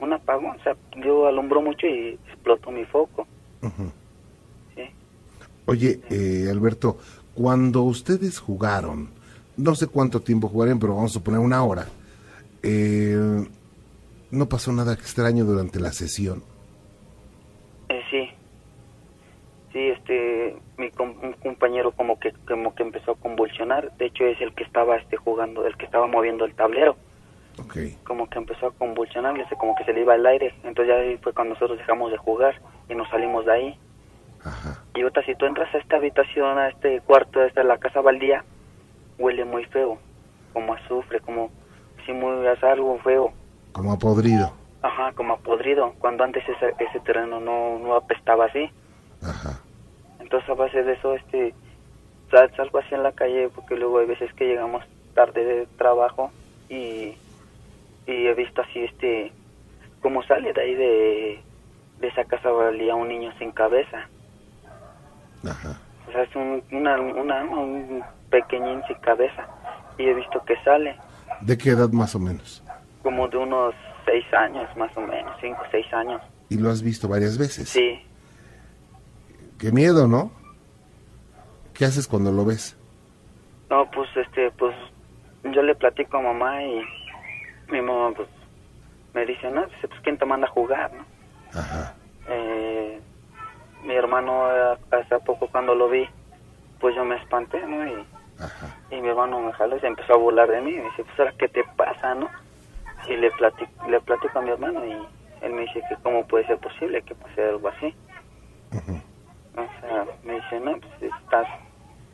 [0.00, 0.56] un apagón.
[0.58, 3.26] O sea, yo alumbró mucho y explotó mi foco.
[4.74, 4.82] Sí.
[5.66, 6.98] Oye, eh, Alberto,
[7.34, 9.10] cuando ustedes jugaron,
[9.56, 11.86] no sé cuánto tiempo jugaron, pero vamos a suponer una hora,
[12.62, 13.44] eh,
[14.30, 16.42] ¿no pasó nada extraño durante la sesión?
[17.88, 18.28] Eh, sí.
[19.72, 23.92] Sí, este, mi com- un compañero como que como que empezó a convulsionar.
[23.96, 26.96] De hecho es el que estaba este jugando, el que estaba moviendo el tablero.
[27.58, 27.76] Ok.
[28.04, 30.54] Como que empezó a convulsionar, ese como que se le iba el aire.
[30.64, 33.78] Entonces ya ahí fue cuando nosotros dejamos de jugar y nos salimos de ahí.
[34.44, 34.82] Ajá.
[34.94, 38.00] Y ahorita si tú entras a esta habitación, a este cuarto, a esta la casa
[38.00, 38.44] baldía,
[39.18, 39.98] huele muy feo,
[40.52, 41.50] como azufre, como
[42.04, 43.32] si muy algo feo.
[43.72, 44.52] Como a podrido.
[44.82, 48.70] Ajá, como a podrido, cuando antes ese, ese terreno no, no apestaba así.
[49.22, 49.60] Ajá.
[50.26, 51.54] Entonces a base de eso, este,
[52.32, 54.84] sal- salgo así en la calle porque luego hay veces que llegamos
[55.14, 56.32] tarde de trabajo
[56.68, 57.14] y,
[58.08, 59.30] y he visto así, este,
[60.02, 61.40] como sale de ahí de,
[62.00, 64.08] de esa casa valía un niño sin cabeza.
[65.48, 65.78] Ajá.
[66.08, 69.46] O sea, es un, una, una, un pequeñín sin cabeza.
[69.96, 70.96] Y he visto que sale
[71.40, 72.64] ¿De qué edad más o menos?
[73.04, 76.20] como de unos seis años, más o menos, cinco, seis años.
[76.48, 77.68] Y lo has visto varias veces.
[77.68, 78.00] Sí,
[79.58, 80.30] Qué miedo, ¿no?
[81.74, 82.76] ¿Qué haces cuando lo ves?
[83.68, 84.74] no, pues, este, pues,
[85.42, 86.82] yo le platico a mamá y
[87.68, 88.28] mi mamá, pues,
[89.12, 91.04] me dice, no, dice, pues, ¿quién te manda a jugar, no?
[91.58, 91.96] Ajá.
[92.28, 93.00] Eh,
[93.82, 96.08] mi hermano, eh, hace poco cuando lo vi,
[96.80, 97.86] pues yo me espanté, ¿no?
[97.86, 98.06] Y,
[98.38, 98.76] Ajá.
[98.90, 100.72] y mi hermano me jaló y se empezó a burlar de mí.
[100.72, 102.30] Me dice, pues, ¿ahora qué te pasa, no?
[103.08, 104.92] Y le platico, le platico a mi hermano y
[105.42, 107.94] él me dice que cómo puede ser posible que pase algo así.
[108.72, 109.00] Ujú.
[109.56, 111.46] O sea, me dice, no, pues estás,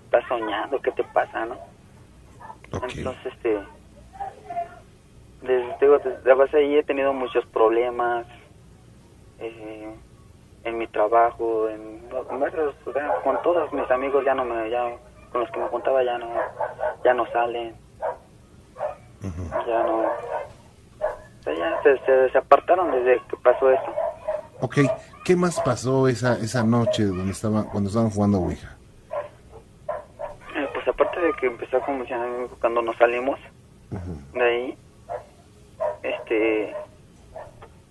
[0.05, 1.59] estás soñando, ¿qué te pasa, no?
[2.83, 3.61] Entonces, este,
[5.40, 8.26] desde, digo, desde base ahí he tenido muchos problemas
[9.38, 9.96] eh,
[10.64, 12.74] en mi trabajo, en, en varios
[13.24, 14.96] con todos mis amigos ya no me, ya,
[15.33, 16.28] con los que me juntaba ya no,
[17.05, 17.74] ya no salen,
[19.66, 23.94] ya no, o sea, ya se, se, se apartaron desde que pasó eso.
[24.64, 24.77] Ok,
[25.25, 28.77] ¿qué más pasó esa, esa noche donde estaban, cuando estaban jugando Ouija?
[30.55, 32.29] Eh, pues aparte de que empezó a convulsionar
[32.61, 33.40] cuando nos salimos
[34.35, 34.79] de ahí,
[36.05, 36.75] este,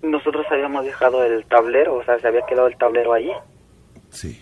[0.02, 3.32] nosotros habíamos dejado el tablero, o sea, se había quedado el tablero ahí
[4.10, 4.42] Sí.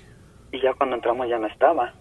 [0.52, 1.94] y ya cuando entramos ya no estaba.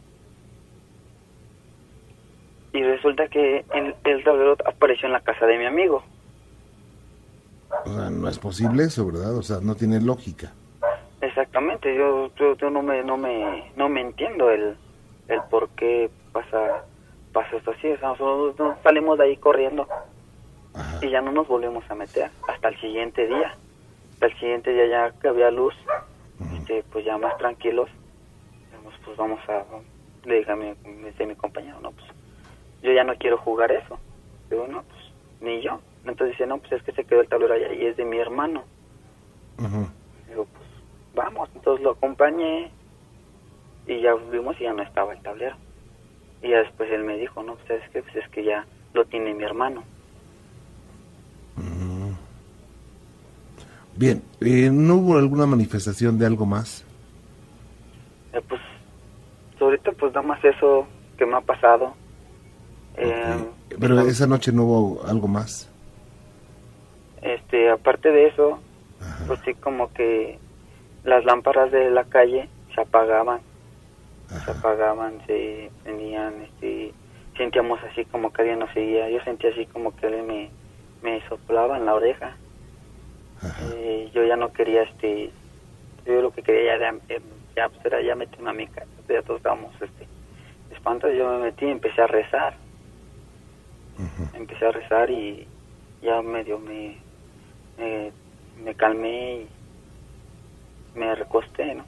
[2.74, 6.04] Y resulta que el, el tablero apareció en la casa de mi amigo.
[7.84, 9.36] O sea, no es posible eso, ¿verdad?
[9.36, 10.52] O sea, no tiene lógica.
[11.20, 14.76] Exactamente, yo, yo, yo no me no me no me entiendo el
[15.26, 16.84] el por qué pasa
[17.32, 19.86] pasa esto así, o sea, nosotros nos salimos de ahí corriendo
[20.74, 20.98] Ajá.
[21.04, 23.54] y ya no nos volvemos a meter hasta el siguiente día.
[24.14, 25.74] Hasta el siguiente día ya que había luz,
[26.56, 27.88] este, pues ya más tranquilos,
[28.70, 29.64] dijimos, pues vamos a,
[30.24, 32.06] le dije a mi, mi compañero, no, pues
[32.82, 33.98] yo ya no quiero jugar eso.
[34.50, 35.00] Digo, no, pues
[35.40, 35.80] ni yo.
[36.08, 38.18] Entonces dice, no, pues es que se quedó el tablero allá y es de mi
[38.18, 38.64] hermano.
[40.28, 40.68] Digo, pues
[41.14, 42.70] vamos, entonces lo acompañé
[43.86, 45.56] y ya vimos y ya no estaba el tablero.
[46.42, 49.04] Y ya después él me dijo, no, pues es que, pues es que ya lo
[49.04, 49.84] tiene mi hermano.
[53.98, 56.84] Bien, eh, ¿no hubo alguna manifestación de algo más?
[58.32, 58.60] Eh, pues
[59.60, 61.94] ahorita pues nada más eso que me ha pasado.
[62.96, 63.44] Eh,
[63.80, 65.67] pero esa noche no hubo algo más.
[67.22, 68.60] Este, aparte de eso,
[69.26, 70.38] pues sí como que
[71.04, 73.40] las lámparas de la calle se apagaban,
[74.44, 76.92] se apagaban, se tenían, este,
[77.36, 80.50] sentíamos así como que alguien nos seguía, yo sentía así como que alguien me,
[81.02, 82.36] me soplaba en la oreja.
[83.62, 85.30] Eh, yo ya no quería, este,
[86.04, 87.16] yo lo que quería ya, ya,
[87.56, 90.06] ya pues era ya meterme a mi casa, ya todos estábamos, este,
[90.70, 92.54] espantados, yo me metí y empecé a rezar.
[94.34, 95.48] Empecé a rezar y
[96.02, 96.98] ya medio me,
[97.78, 98.12] me,
[98.56, 99.48] me calmé
[100.94, 101.86] y me recosté, ¿no?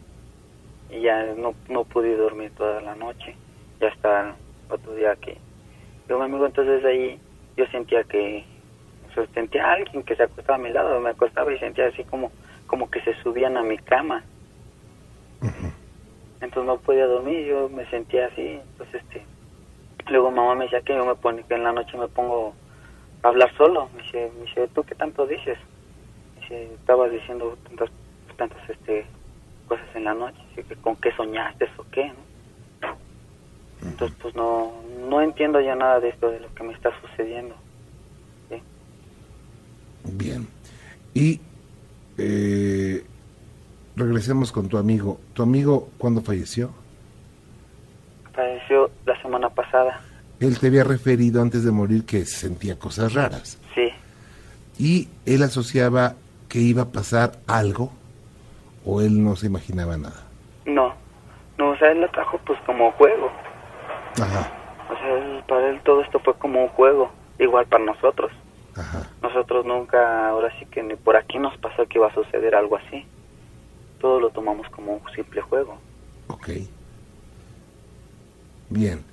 [0.88, 3.36] Y ya no, no pude dormir toda la noche.
[3.80, 4.36] Ya hasta
[4.68, 5.38] otro día que
[6.08, 7.20] yo mi amigo entonces ahí
[7.56, 8.44] yo sentía que
[9.08, 11.86] o sea, sentía a alguien que se acostaba a mi lado, me acostaba y sentía
[11.86, 12.32] así como
[12.66, 14.24] como que se subían a mi cama.
[16.40, 19.26] Entonces no podía dormir, yo me sentía así, entonces este
[20.08, 22.54] luego mamá me decía que yo me pone que en la noche me pongo
[23.22, 25.58] a hablar solo, me dice, me dice, ¿tú qué tanto dices?
[26.50, 27.90] Dice, estabas diciendo tantas
[28.36, 29.06] tantas este
[29.68, 32.12] cosas en la noche, que con qué soñaste o qué,
[32.82, 32.96] ¿no?
[33.88, 34.72] Entonces pues no
[35.08, 37.54] no entiendo ya nada de esto de lo que me está sucediendo.
[38.48, 38.56] ¿sí?
[40.12, 40.48] Bien.
[41.14, 41.40] Y
[42.18, 43.04] eh,
[43.96, 45.20] regresemos con tu amigo.
[45.34, 46.70] ¿Tu amigo cuándo falleció?
[48.32, 50.00] Falleció la semana pasada.
[50.40, 53.58] Él te había referido antes de morir que sentía cosas raras.
[53.74, 53.90] Sí,
[54.78, 56.16] Y él asociaba
[56.50, 57.90] que iba a pasar algo
[58.84, 60.26] o él no se imaginaba nada.
[60.66, 60.92] no,
[61.56, 63.30] no, o sea, él lo trajo pues como juego.
[64.20, 64.50] Ajá,
[64.90, 68.30] O sea, él- para él todo esto fue como un juego, igual para nosotros.
[68.76, 69.08] ajá.
[69.22, 72.76] Nosotros nunca, ahora sí que ni por aquí nos pasó que iba a suceder algo
[72.76, 73.04] así.
[74.00, 75.78] Todo lo tomamos como un simple juego.
[76.28, 76.48] Ok.
[78.70, 79.04] Bien.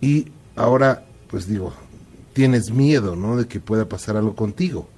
[0.00, 1.72] Y ahora, pues digo,
[2.32, 3.36] tienes miedo, ¿no?
[3.36, 4.88] De que pueda pasar algo contigo.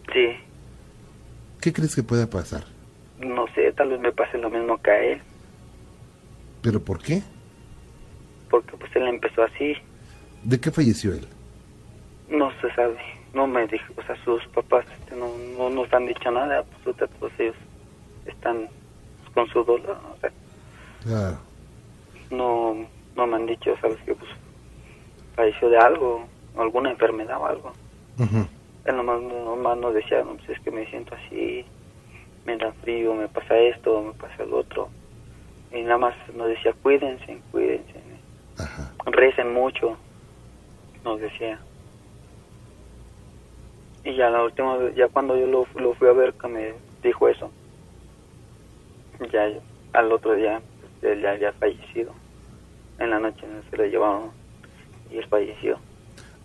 [1.61, 2.65] ¿Qué crees que pueda pasar?
[3.21, 5.21] no sé, tal vez me pase lo mismo que a él,
[6.63, 7.23] ¿Pero por qué?
[8.51, 9.75] porque pues él empezó así,
[10.45, 11.27] ¿De qué falleció él?
[12.31, 12.97] no se sabe,
[13.35, 16.97] no me dijo, o sea, sus papás este, no, no nos han dicho nada, pues
[16.97, 17.57] todos ellos
[18.27, 18.69] están
[19.35, 20.31] con su dolor, o sea,
[21.03, 21.39] Claro.
[22.31, 24.31] no, no me han dicho, sabes que pues
[25.35, 26.25] falleció de algo,
[26.57, 27.73] alguna enfermedad o algo.
[28.85, 31.65] Él nomás, nomás nos decía, no, pues es que me siento así,
[32.47, 34.89] me da frío, me pasa esto, me pasa el otro.
[35.73, 38.01] Y nada más nos decía, cuídense, cuídense,
[38.59, 38.93] Ajá.
[39.07, 39.97] recen mucho,
[41.05, 41.59] nos decía.
[44.05, 46.73] Y ya la última vez, ya cuando yo lo, lo fui a ver que me
[47.03, 47.51] dijo eso,
[49.31, 49.49] ya
[49.93, 50.63] al otro día,
[51.01, 52.13] pues, él ya había fallecido.
[52.99, 54.31] En la noche se lo llevaron
[55.11, 55.79] y él falleció.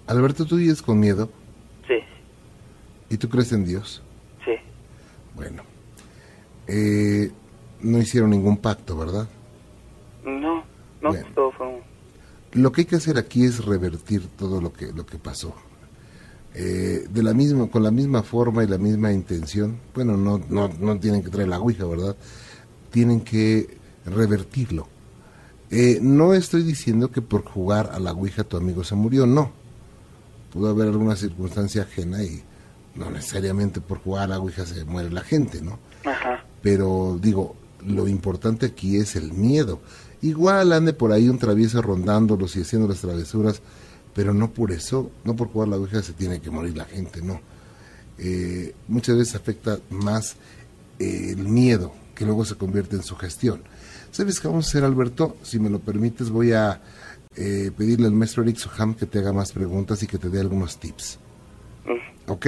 [0.07, 1.29] Alberto, ¿tú vives con miedo?
[3.13, 4.01] ¿Y tú crees en Dios?
[4.43, 4.53] sí,
[5.35, 5.61] Bueno.
[6.65, 7.31] Eh,
[7.81, 9.27] no hicieron ningún pacto, ¿verdad?
[10.25, 10.63] no,
[10.99, 11.25] no, Bien.
[11.35, 11.81] todo fue un...
[12.53, 15.53] Lo que hay que hacer aquí es revertir todo lo que, lo que pasó.
[16.55, 20.69] Eh, de la misma, con la misma forma y la misma intención, bueno, no, no,
[20.79, 22.15] no tienen que traer la ouija, ¿verdad?
[22.89, 24.87] Tienen que revertirlo.
[25.69, 29.51] Eh, no estoy diciendo que por jugar a la ouija tu amigo se murió, no.
[30.51, 32.43] Pudo haber alguna circunstancia ajena y
[32.95, 35.79] no necesariamente por jugar a la ouija se muere la gente, ¿no?
[36.05, 39.81] Ajá, pero digo, lo importante aquí es el miedo.
[40.21, 43.61] Igual ande por ahí un travieso rondándolos y haciendo las travesuras,
[44.15, 47.21] pero no por eso, no por jugar la ouija se tiene que morir la gente,
[47.21, 47.41] no.
[48.17, 50.37] Eh, muchas veces afecta más
[50.99, 53.61] eh, el miedo, que luego se convierte en sugestión.
[54.11, 55.35] ¿Sabes qué vamos a hacer, Alberto?
[55.43, 56.81] Si me lo permites, voy a
[57.35, 60.39] eh, pedirle al maestro Eric Soham que te haga más preguntas y que te dé
[60.39, 61.19] algunos tips.
[61.85, 62.47] Mm, ¿Ok?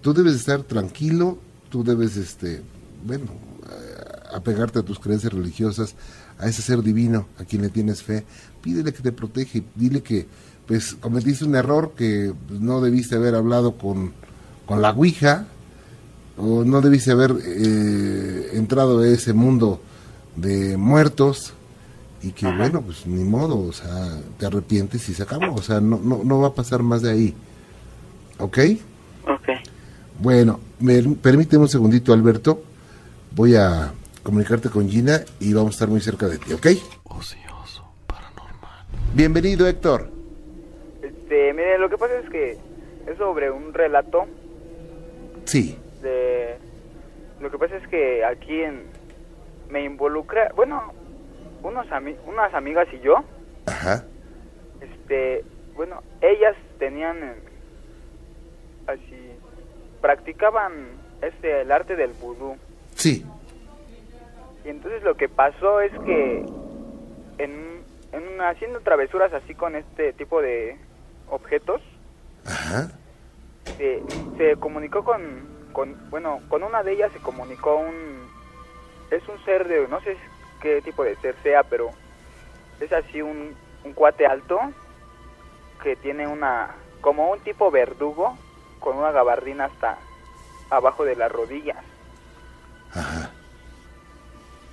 [0.00, 1.38] Tú debes estar tranquilo,
[1.70, 2.62] tú debes, este,
[3.04, 5.94] bueno, eh, apegarte a tus creencias religiosas,
[6.38, 8.24] a ese ser divino a quien le tienes fe,
[8.60, 10.26] pídele que te protege, dile que,
[10.66, 14.12] pues, cometiste un error que pues, no debiste haber hablado con,
[14.66, 15.46] con la Ouija,
[16.36, 19.80] o no debiste haber eh, entrado a ese mundo
[20.36, 21.52] de muertos,
[22.22, 25.80] y que, bueno, pues, ni modo, o sea, te arrepientes y se acabó, o sea,
[25.80, 27.34] no, no, no va a pasar más de ahí.
[28.38, 28.58] Ok,
[30.22, 32.62] Bueno, me, permíteme un segundito, Alberto.
[33.34, 36.66] Voy a comunicarte con Gina y vamos a estar muy cerca de ti, ¿ok?
[37.02, 38.84] Ocioso, paranormal.
[39.14, 40.08] Bienvenido, Héctor.
[41.02, 44.26] Este, mire, lo que pasa es que es sobre un relato
[45.44, 46.56] Sí, de...
[47.40, 48.82] Lo que pasa es que aquí en,
[49.70, 50.92] me involucra, bueno,
[51.64, 53.16] unos ami- unas amigas y yo,
[53.66, 54.04] ajá,
[54.80, 57.16] este, bueno, ellas tenían
[58.86, 59.31] así,
[60.02, 60.88] practicaban
[61.22, 62.56] este, el arte del vudú.
[62.94, 63.24] Sí.
[64.64, 66.44] Y entonces lo que pasó es que
[67.38, 67.80] en,
[68.12, 70.76] en haciendo travesuras así con este tipo de
[71.30, 71.80] objetos,
[72.44, 72.90] Ajá.
[73.78, 74.02] se,
[74.36, 78.28] se comunicó con, con, bueno, con una de ellas se comunicó un,
[79.10, 80.16] es un ser de, no sé
[80.60, 81.90] qué tipo de ser sea, pero
[82.80, 84.60] es así un, un cuate alto
[85.82, 88.36] que tiene una, como un tipo verdugo
[88.82, 89.96] con una gabardina hasta
[90.68, 91.78] abajo de las rodillas.
[92.94, 93.30] Ajá.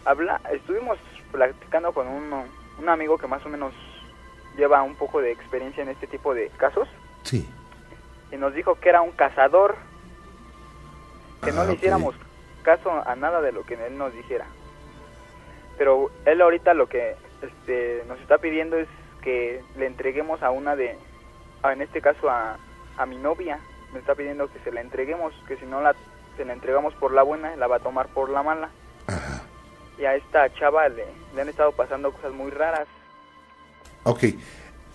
[0.05, 0.97] Habla, estuvimos
[1.31, 2.33] platicando con un,
[2.79, 3.73] un amigo que más o menos
[4.57, 6.87] lleva un poco de experiencia en este tipo de casos
[7.23, 7.47] Sí.
[8.31, 9.75] y nos dijo que era un cazador,
[11.43, 12.15] que no Ah, le hiciéramos
[12.63, 14.45] caso a nada de lo que él nos dijera.
[15.77, 18.87] Pero él ahorita lo que este, nos está pidiendo es
[19.21, 20.97] que le entreguemos a una de,
[21.63, 22.57] a- en este caso a,
[22.97, 23.59] a mi novia,
[23.93, 25.95] me está pidiendo que se la entreguemos, que si no la,
[26.38, 28.69] se la entregamos por la buena, la va a tomar por la mala.
[29.08, 29.43] Ajá.
[29.97, 32.88] Y a esta chava le, le han estado pasando cosas muy raras.
[34.04, 34.23] Ok.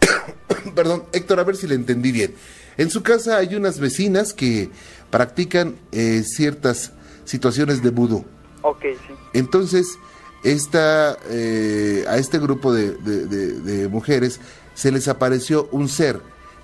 [0.75, 2.35] Perdón, Héctor, a ver si le entendí bien.
[2.77, 4.71] En su casa hay unas vecinas que
[5.11, 6.93] practican eh, ciertas
[7.25, 8.25] situaciones de vudú.
[8.63, 9.15] Ok, sí.
[9.35, 9.99] Entonces,
[10.43, 14.41] esta, eh, a este grupo de, de- de- de mujeres
[14.75, 16.21] se les apareció un ser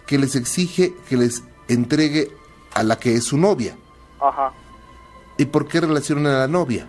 [0.06, 2.30] que les exige que les entregue
[2.74, 3.76] a la que es su novia.
[4.20, 4.52] Ajá.
[5.38, 6.86] ¿Y por qué relacionan a la novia?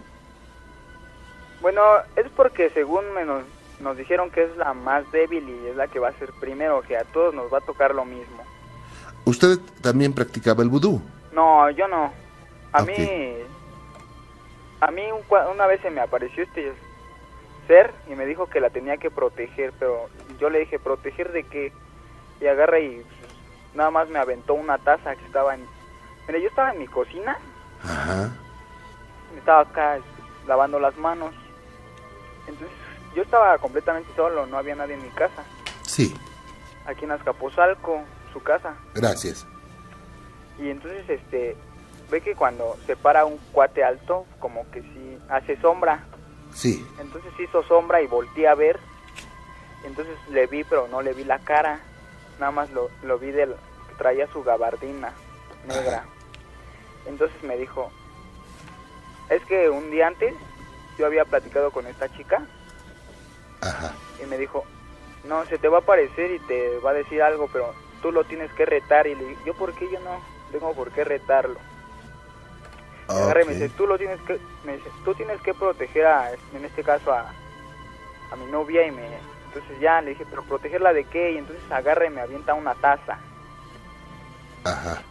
[1.62, 1.82] Bueno,
[2.16, 3.44] es porque según me nos,
[3.80, 6.82] nos dijeron que es la más débil y es la que va a ser primero,
[6.82, 8.44] que a todos nos va a tocar lo mismo.
[9.26, 11.02] Usted también practicaba el vudú.
[11.32, 12.12] No, yo no.
[12.74, 13.34] A mí,
[14.80, 16.74] a mí un una vez se me apareció este
[17.68, 21.44] ser y me dijo que la tenía que proteger, pero yo le dije, ¿proteger de
[21.44, 21.72] qué?
[22.40, 23.04] Y agarra y
[23.74, 25.66] nada más me aventó una taza que estaba en...
[26.28, 27.38] Mira, yo estaba en mi cocina,
[27.84, 28.32] Ajá.
[29.38, 30.00] estaba acá
[30.48, 31.34] lavando las manos.
[32.48, 32.76] Entonces
[33.16, 35.44] yo estaba completamente solo, no había nadie en mi casa.
[35.84, 36.16] Sí,
[36.88, 38.02] Aquí en Azcapotzalco,
[38.34, 38.74] su casa.
[38.96, 39.46] gracias.
[40.58, 41.56] Y entonces, este,
[42.10, 46.04] ve que cuando se para un cuate alto, como que sí hace sombra.
[46.54, 48.80] Sí, Entonces hizo sombra y volteé a ver.
[49.86, 51.80] Entonces le vi, pero no le vi la cara.
[52.40, 53.56] Nada más lo, lo vi del
[53.88, 55.14] que traía su gabardina
[55.66, 56.06] negra.
[57.06, 57.92] Entonces me dijo,
[59.30, 60.34] es que un día antes
[60.98, 62.46] yo había platicado con esta chica
[63.62, 63.94] ajá.
[64.22, 64.64] y me dijo,
[65.24, 68.24] no, se te va a aparecer y te va a decir algo, pero tú lo
[68.24, 69.08] tienes que retar.
[69.08, 71.60] Y le dije, ¿yo por qué yo no tengo por qué retarlo?
[73.10, 76.06] Y agarra y me dice, tú lo tienes que, me dice, tú tienes que proteger
[76.06, 77.34] a, en este caso a,
[78.32, 79.02] a mi novia y me,
[79.54, 81.32] entonces ya le dije, pero protegerla de qué?
[81.34, 83.18] Y entonces agarra y me avienta una taza.
[84.64, 85.02] Ajá.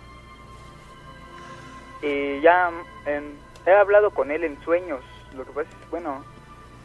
[2.02, 2.70] Y ya
[3.04, 5.00] en- he hablado con él en sueños.
[5.34, 6.24] Lo que pasa es, bueno,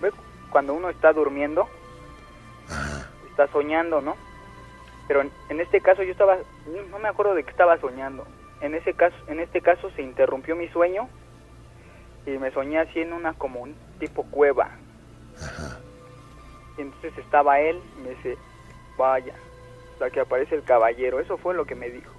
[0.02, 0.12] ve
[0.50, 1.70] cuando uno está durmiendo,
[2.70, 3.10] Ajá.
[3.30, 4.18] está soñando, ¿no?
[5.08, 6.38] Pero en, en este caso yo estaba,
[6.92, 8.28] no me acuerdo de qué estaba soñando.
[8.60, 11.08] En ese caso, en este caso se interrumpió mi sueño
[12.26, 14.72] y me soñé así en una como un tipo cueva.
[16.78, 18.38] Y entonces estaba él y me dice,
[18.98, 19.34] vaya,
[19.94, 21.20] hasta que aparece el caballero.
[21.20, 22.12] Eso fue lo que me dijo.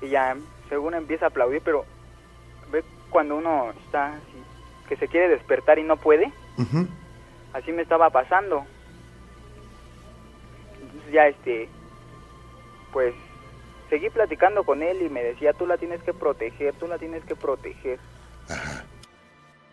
[0.00, 0.36] Y ya,
[0.68, 1.84] según empieza a aplaudir, pero
[2.70, 4.42] ve cuando uno está así,
[4.88, 6.32] que se quiere despertar y no puede.
[7.52, 8.64] Así me estaba pasando.
[10.80, 11.68] Entonces ya este,
[12.92, 13.14] pues
[13.90, 17.24] seguí platicando con él y me decía, tú la tienes que proteger, tú la tienes
[17.24, 17.98] que proteger.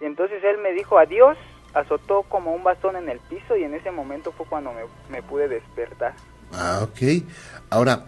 [0.02, 1.38] Y entonces él me dijo adiós,
[1.74, 5.22] azotó como un bastón en el piso y en ese momento fue cuando me, me
[5.24, 6.14] pude despertar.
[6.52, 7.24] Ah, ok.
[7.70, 8.06] Ahora,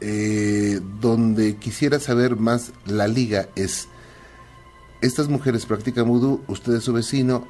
[0.00, 3.88] eh, donde quisiera saber más la liga es,
[5.00, 7.46] estas mujeres practican vudú, usted es su vecino,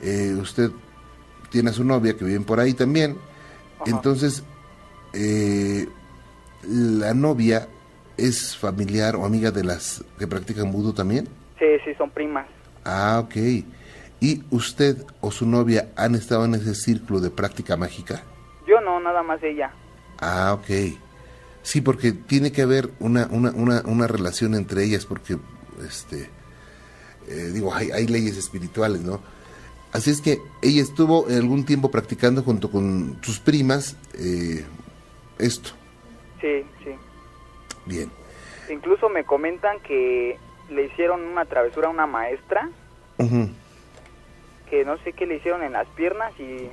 [0.00, 0.70] eh, usted
[1.50, 3.16] tiene a su novia que viven por ahí también,
[3.80, 3.90] Ajá.
[3.90, 4.44] entonces,
[5.12, 5.88] eh,
[6.62, 7.68] la novia
[8.16, 11.28] es familiar o amiga de las que practican vudú también.
[11.58, 12.46] Sí, sí, son primas.
[12.84, 13.34] Ah, ok.
[14.20, 18.22] ¿Y usted o su novia han estado en ese círculo de práctica mágica?
[18.66, 19.72] Yo no, nada más ella.
[20.20, 20.98] Ah, ok.
[21.62, 25.38] Sí, porque tiene que haber una, una, una, una relación entre ellas, porque,
[25.86, 26.30] este,
[27.28, 29.20] eh, digo, hay, hay leyes espirituales, ¿no?
[29.92, 34.64] Así es que ella estuvo algún tiempo practicando junto con sus primas eh,
[35.38, 35.70] esto.
[36.40, 36.90] Sí, sí.
[37.86, 38.10] Bien.
[38.70, 40.38] Incluso me comentan que
[40.70, 42.68] le hicieron una travesura a una maestra,
[43.18, 43.48] Ujú.
[44.68, 46.68] Que no sé qué le hicieron en las piernas y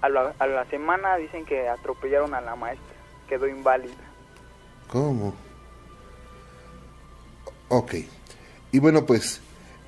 [0.00, 2.96] a la, a la semana dicen que atropellaron a la maestra.
[3.28, 3.94] quedó inválida.
[4.88, 5.34] ¿Cómo?
[7.68, 7.94] Ok.
[8.72, 9.40] Y bueno, pues,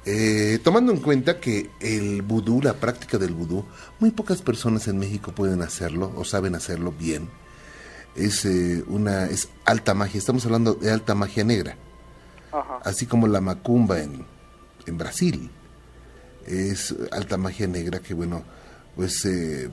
[0.05, 3.65] eh, tomando en cuenta que el vudú, la práctica del vudú,
[3.99, 7.29] muy pocas personas en México pueden hacerlo o saben hacerlo bien.
[8.15, 11.77] Es eh, una es alta magia, estamos hablando de alta magia negra.
[12.53, 12.81] Ajá.
[12.85, 14.27] Así como la macumba en,
[14.87, 15.51] en Brasil.
[16.47, 18.43] Es alta magia negra que, bueno,
[18.97, 19.71] pues eh,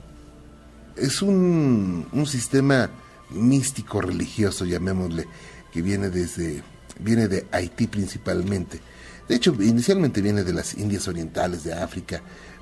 [0.95, 2.89] es un, un sistema
[3.31, 5.25] místico religioso, llamémosle,
[5.71, 6.63] que viene desde
[6.99, 8.79] viene de Haití principalmente.
[9.27, 12.21] De hecho, inicialmente viene de las Indias Orientales, de África,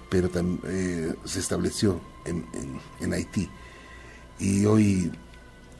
[0.09, 0.29] pero
[0.67, 3.49] eh, se estableció en, en- en Haití.
[4.39, 5.11] Y hoy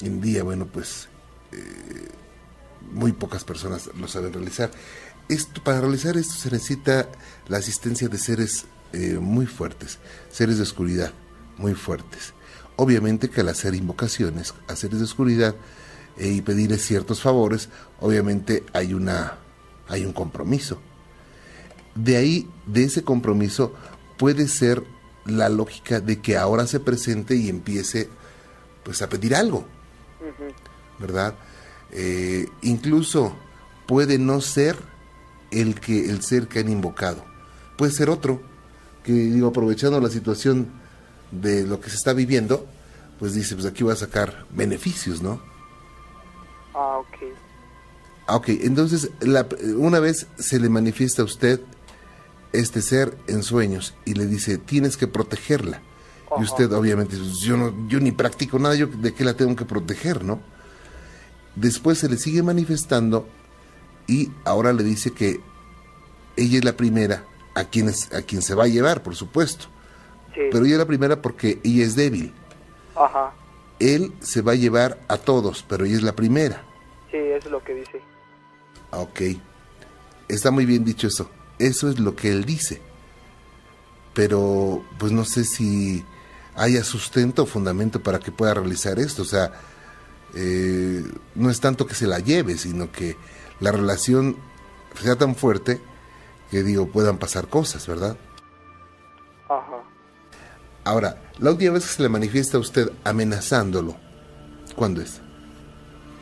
[0.01, 1.07] en día, bueno, pues
[1.51, 2.07] eh,
[2.91, 4.71] muy pocas personas lo saben realizar.
[5.27, 7.09] Esto, para realizar esto se necesita
[7.47, 9.99] la asistencia de seres eh, muy fuertes,
[10.31, 11.13] seres de oscuridad
[11.57, 12.33] muy fuertes.
[12.75, 15.55] Obviamente que al hacer invocaciones a seres de oscuridad
[16.17, 17.69] eh, y pedirles ciertos favores,
[17.99, 19.37] obviamente hay una
[19.87, 20.79] hay un compromiso.
[21.93, 23.73] De ahí, de ese compromiso,
[24.17, 24.83] puede ser
[25.25, 28.09] la lógica de que ahora se presente y empiece
[28.83, 29.65] pues a pedir algo.
[30.99, 31.35] ¿verdad?
[31.91, 33.35] Eh, incluso
[33.85, 34.77] puede no ser
[35.51, 37.23] el que el ser que han invocado,
[37.77, 38.41] puede ser otro
[39.03, 40.67] que digo aprovechando la situación
[41.31, 42.65] de lo que se está viviendo,
[43.19, 45.41] pues dice pues aquí voy a sacar beneficios, ¿no?
[46.73, 47.17] Ah, ok.
[48.27, 49.47] Ah, Ok, entonces la-
[49.77, 51.61] una vez se le manifiesta a usted
[52.53, 55.81] este ser en sueños y le dice tienes que protegerla
[56.39, 59.55] y usted obviamente pues, yo no yo ni practico nada yo de qué la tengo
[59.55, 60.39] que proteger, ¿no?
[61.55, 63.27] Después se le sigue manifestando
[64.07, 65.39] y ahora le dice que
[66.35, 67.23] ella es la primera
[67.55, 69.65] a quien, es- a quien se va a llevar, por supuesto.
[70.35, 70.41] Sí.
[70.51, 72.33] Pero ella es la primera porque ella es débil.
[72.95, 73.33] Ajá.
[73.79, 76.63] Él se va a llevar a todos, pero ella es la primera.
[77.11, 78.01] Sí, eso es lo que dice.
[78.91, 79.21] Ah, Ok.
[80.27, 81.29] Está muy bien dicho eso.
[81.59, 82.81] Eso es lo que él dice.
[84.13, 86.03] Pero, pues no sé si
[86.55, 89.21] haya sustento o fundamento para que pueda realizar esto.
[89.23, 89.51] O sea,
[90.33, 91.03] eh,
[91.35, 93.17] no es tanto que se la lleve, sino que
[93.59, 94.37] la relación
[95.01, 95.79] sea tan fuerte
[96.51, 98.15] que, digo, puedan pasar cosas, ¿verdad?
[99.49, 99.77] Ajá.
[100.83, 103.95] Ahora, la última vez que se le manifiesta a usted amenazándolo,
[104.75, 105.21] ¿cuándo es?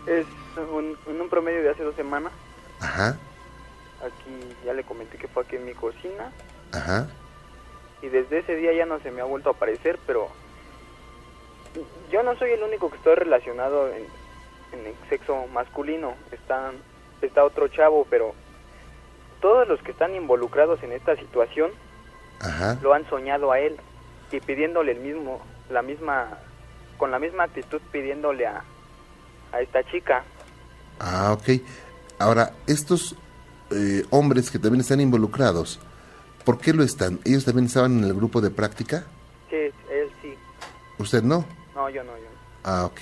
[0.07, 0.25] Es
[0.57, 2.31] un, en un promedio de hace dos semanas.
[2.79, 3.17] Ajá,
[4.01, 6.29] Aquí ya le comenté que fue aquí en mi cocina.
[6.73, 7.07] ajá,
[8.01, 10.27] Y desde ese día ya no se me ha vuelto a aparecer, pero
[12.11, 14.03] yo no soy el único que estoy relacionado en,
[14.73, 16.15] en el sexo masculino.
[16.31, 16.75] Están,
[17.21, 18.35] está otro chavo, pero
[19.43, 21.69] todos los que están involucrados en esta situación
[22.39, 22.79] ajá.
[22.81, 23.75] lo han soñado a él
[24.31, 26.37] y pidiéndole el mismo, la misma,
[26.97, 28.63] con la misma actitud pidiéndole a,
[29.51, 30.23] a esta chica.
[30.97, 31.61] Ah, ok.
[32.19, 33.17] Ahora, estos
[33.69, 35.77] eh, hombres que también están involucrados,
[36.45, 37.19] ¿por qué lo están?
[37.25, 39.03] ¿Ellos también estaban en el grupo de práctica?
[39.49, 40.35] Sí, él sí.
[40.99, 41.43] ¿Usted no?
[41.75, 42.39] No, yo no, yo no.
[42.63, 43.01] Ah, ok.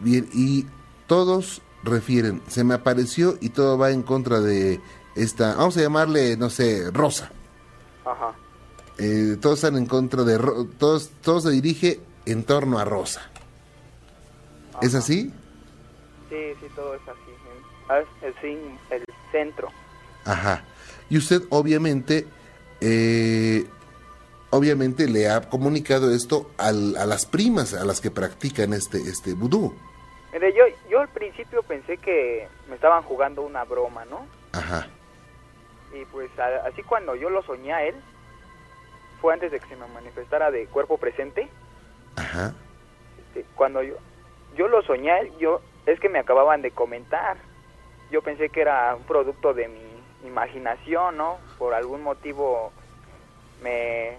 [0.00, 0.66] Bien, y
[1.06, 4.80] todos refieren, se me apareció y todo va en contra de
[5.14, 7.30] esta, vamos a llamarle, no sé, Rosa.
[8.04, 8.32] Ajá.
[8.98, 10.38] Eh, todos están en contra de,
[10.78, 13.22] todos, todo se dirige en torno a Rosa.
[14.82, 15.32] ¿Es así?
[16.28, 17.16] Sí, sí, todo es así.
[17.88, 18.58] Ah, es El,
[18.90, 19.68] el centro.
[20.24, 20.64] Ajá.
[21.08, 22.26] Y usted obviamente,
[22.80, 23.64] eh,
[24.50, 29.34] obviamente le ha comunicado esto al- a las primas, a las que practican este, este
[29.34, 29.72] vudú.
[30.32, 30.64] Mire, yo,
[30.96, 34.26] yo al principio pensé que me estaban jugando una broma, ¿no?
[34.52, 34.86] Ajá.
[35.92, 37.94] Y pues a- así cuando yo lo soñé a él,
[39.20, 41.48] fue antes de que se me manifestara de cuerpo presente.
[42.16, 42.54] Ajá.
[43.18, 43.96] Este, cuando yo,
[44.56, 47.36] yo lo soñé a él, yo, es que me acababan de comentar.
[48.10, 51.36] Yo pensé que era un producto de mi imaginación, ¿no?
[51.58, 52.72] Por algún motivo
[53.62, 54.16] me...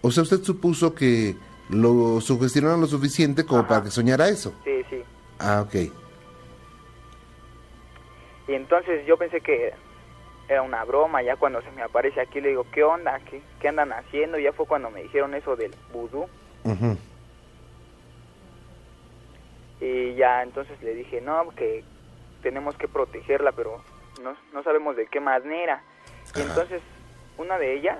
[0.00, 1.36] O sea, usted supuso que
[1.68, 3.68] lo sugestionaron lo suficiente como Ajá.
[3.68, 4.54] para que soñara eso.
[4.64, 5.02] Sí, sí.
[5.38, 5.74] Ah, ok.
[8.46, 9.72] Y entonces yo pensé que
[10.48, 13.18] era una broma, ya cuando se me aparece aquí le digo, ¿qué onda?
[13.30, 14.38] ¿Qué, qué andan haciendo?
[14.38, 16.26] Ya fue cuando me dijeron eso del vudú.
[19.80, 21.84] Y ya entonces le dije, no, que
[22.42, 23.82] tenemos que protegerla, pero
[24.22, 25.82] no, no sabemos de qué manera.
[26.34, 26.48] Y Ajá.
[26.48, 26.82] entonces
[27.36, 27.98] una de ellas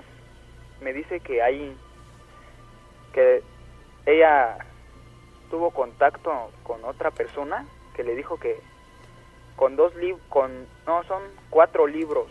[0.81, 1.75] me dice que hay,
[3.13, 3.41] que
[4.05, 4.57] ella
[5.49, 7.65] tuvo contacto con otra persona
[7.95, 8.59] que le dijo que
[9.55, 12.27] con dos libros, con, no, son cuatro libros,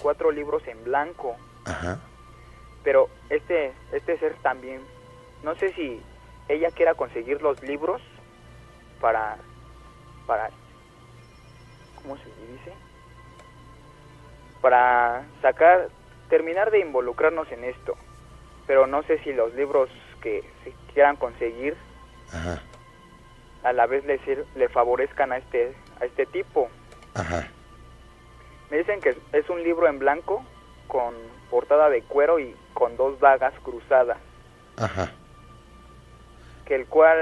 [0.00, 1.98] cuatro libros en blanco, Ajá.
[2.84, 4.80] pero este, este ser también,
[5.42, 6.00] no sé si
[6.48, 8.00] ella quiera conseguir los libros
[9.00, 9.36] para,
[10.26, 10.50] para,
[11.96, 12.72] ¿cómo se dice?
[14.60, 15.88] Para sacar,
[16.28, 17.96] terminar de involucrarnos en esto.
[18.66, 19.88] Pero no sé si los libros
[20.20, 21.76] que se quieran conseguir
[22.32, 22.60] Ajá,
[23.62, 24.20] a la vez le,
[24.54, 26.68] le favorezcan a este, a este tipo.
[27.14, 27.48] ajá.
[28.70, 30.44] Me dicen que es- un libro en blanco
[30.88, 31.14] con
[31.50, 34.18] portada de cuero y con dos dagas cruzadas,
[34.76, 35.12] Ajá.
[36.64, 37.16] que el cual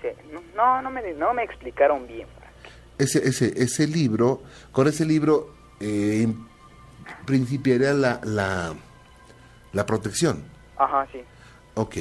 [0.00, 0.16] se-
[0.54, 2.28] no no me no me explicaron bien.
[2.98, 4.42] Ese, ese, ese libro,
[4.72, 6.26] con ese libro eh,
[7.26, 8.74] principiaría la, la,
[9.72, 10.44] la protección.
[10.78, 11.22] Ajá, sí.
[11.74, 11.96] Ok.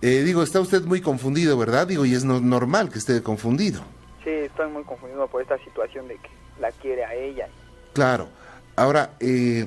[0.00, 1.86] Eh, digo, está usted muy confundido, ¿verdad?
[1.86, 3.80] Digo, y es no- normal que esté confundido.
[4.22, 6.30] Sí, estoy muy confundido por esta situación de que
[6.60, 7.48] la quiere a ella.
[7.94, 8.28] Claro.
[8.76, 9.66] Ahora, eh,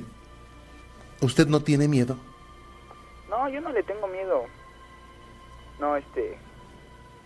[1.21, 2.17] ¿usted no tiene miedo?
[3.29, 4.45] No, yo no le tengo miedo.
[5.79, 6.37] No, este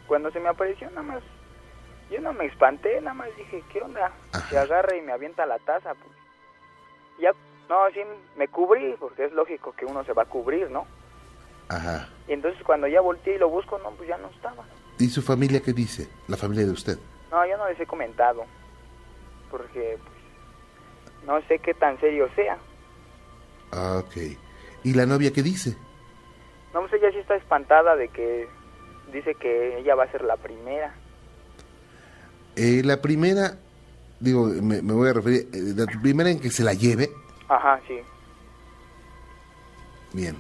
[0.08, 1.24] cuando se me apareció nada más
[2.12, 4.12] yo no me espanté, nada más dije, ¿qué onda?
[4.50, 5.96] Se agarra y me avienta la taza.
[5.96, 6.12] Pues.
[7.20, 7.32] Ya
[7.68, 8.00] no, sí
[8.38, 10.86] me cubrí porque es lógico que uno se va a cubrir, ¿no?
[11.70, 12.10] Ajá.
[12.28, 14.64] Y entonces cuando ya volteé y lo busco, no, pues ya no estaba.
[15.00, 16.08] ¿Y su familia qué dice?
[16.28, 16.98] La familia de usted.
[17.32, 18.46] No, yo no les he comentado.
[19.52, 22.58] Porque pues, no sé qué tan serio sea.
[23.72, 24.16] Ah, ok.
[24.84, 25.76] ¿Y la novia qué dice?
[26.74, 28.48] No, pues ella sí está espantada de que
[29.12, 30.94] dice que ella va a ser la primera.
[32.56, 33.58] Eh, la primera,
[34.20, 37.10] digo, me, me voy a referir, eh, la primera en que se la lleve,
[37.50, 38.00] Ajá, sí.
[40.14, 40.38] bien.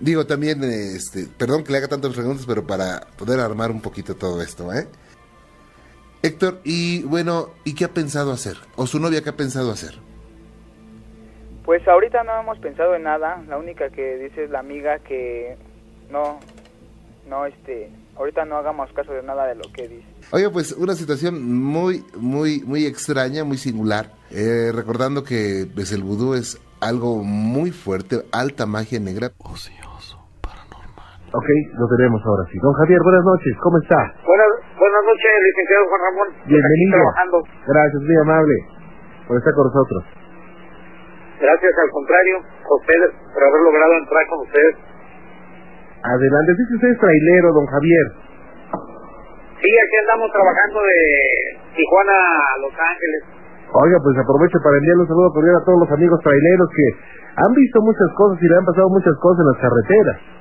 [0.00, 4.14] Digo también, este, perdón que le haga tantas preguntas, pero para poder armar un poquito
[4.14, 4.86] todo esto, ¿eh?
[6.22, 8.56] Héctor, y bueno, ¿y qué ha pensado hacer?
[8.76, 9.94] ¿O su novia qué ha pensado hacer?
[11.64, 13.42] Pues ahorita no hemos pensado en nada.
[13.48, 15.56] La única que dice es la amiga que
[16.10, 16.40] no,
[17.28, 20.06] no, este, ahorita no hagamos caso de nada de lo que dice.
[20.30, 24.12] Oye, pues una situación muy, muy, muy extraña, muy singular.
[24.30, 29.32] Eh, recordando que pues, el vudú es algo muy fuerte, alta magia negra.
[29.38, 29.87] Ocioso, paranormal.
[31.28, 32.56] Ok, lo tenemos ahora sí.
[32.56, 34.00] Don Javier, buenas noches, ¿cómo está?
[34.24, 34.48] Buenas,
[34.80, 36.28] buenas noches, licenciado Juan Ramón.
[36.48, 36.98] Bienvenido.
[37.68, 38.54] Gracias, muy amable
[39.28, 40.00] por estar con nosotros.
[41.36, 44.74] Gracias al contrario, a ustedes por haber logrado entrar con ustedes.
[46.00, 48.06] Adelante, dice usted es trailero, don Javier.
[49.60, 50.96] Sí, aquí andamos trabajando de
[51.76, 53.20] Tijuana a Los Ángeles.
[53.68, 56.86] Oiga, pues aprovecho para enviarle un saludo cordial a todos los amigos traileros que
[57.36, 60.37] han visto muchas cosas y le han pasado muchas cosas en las carreteras.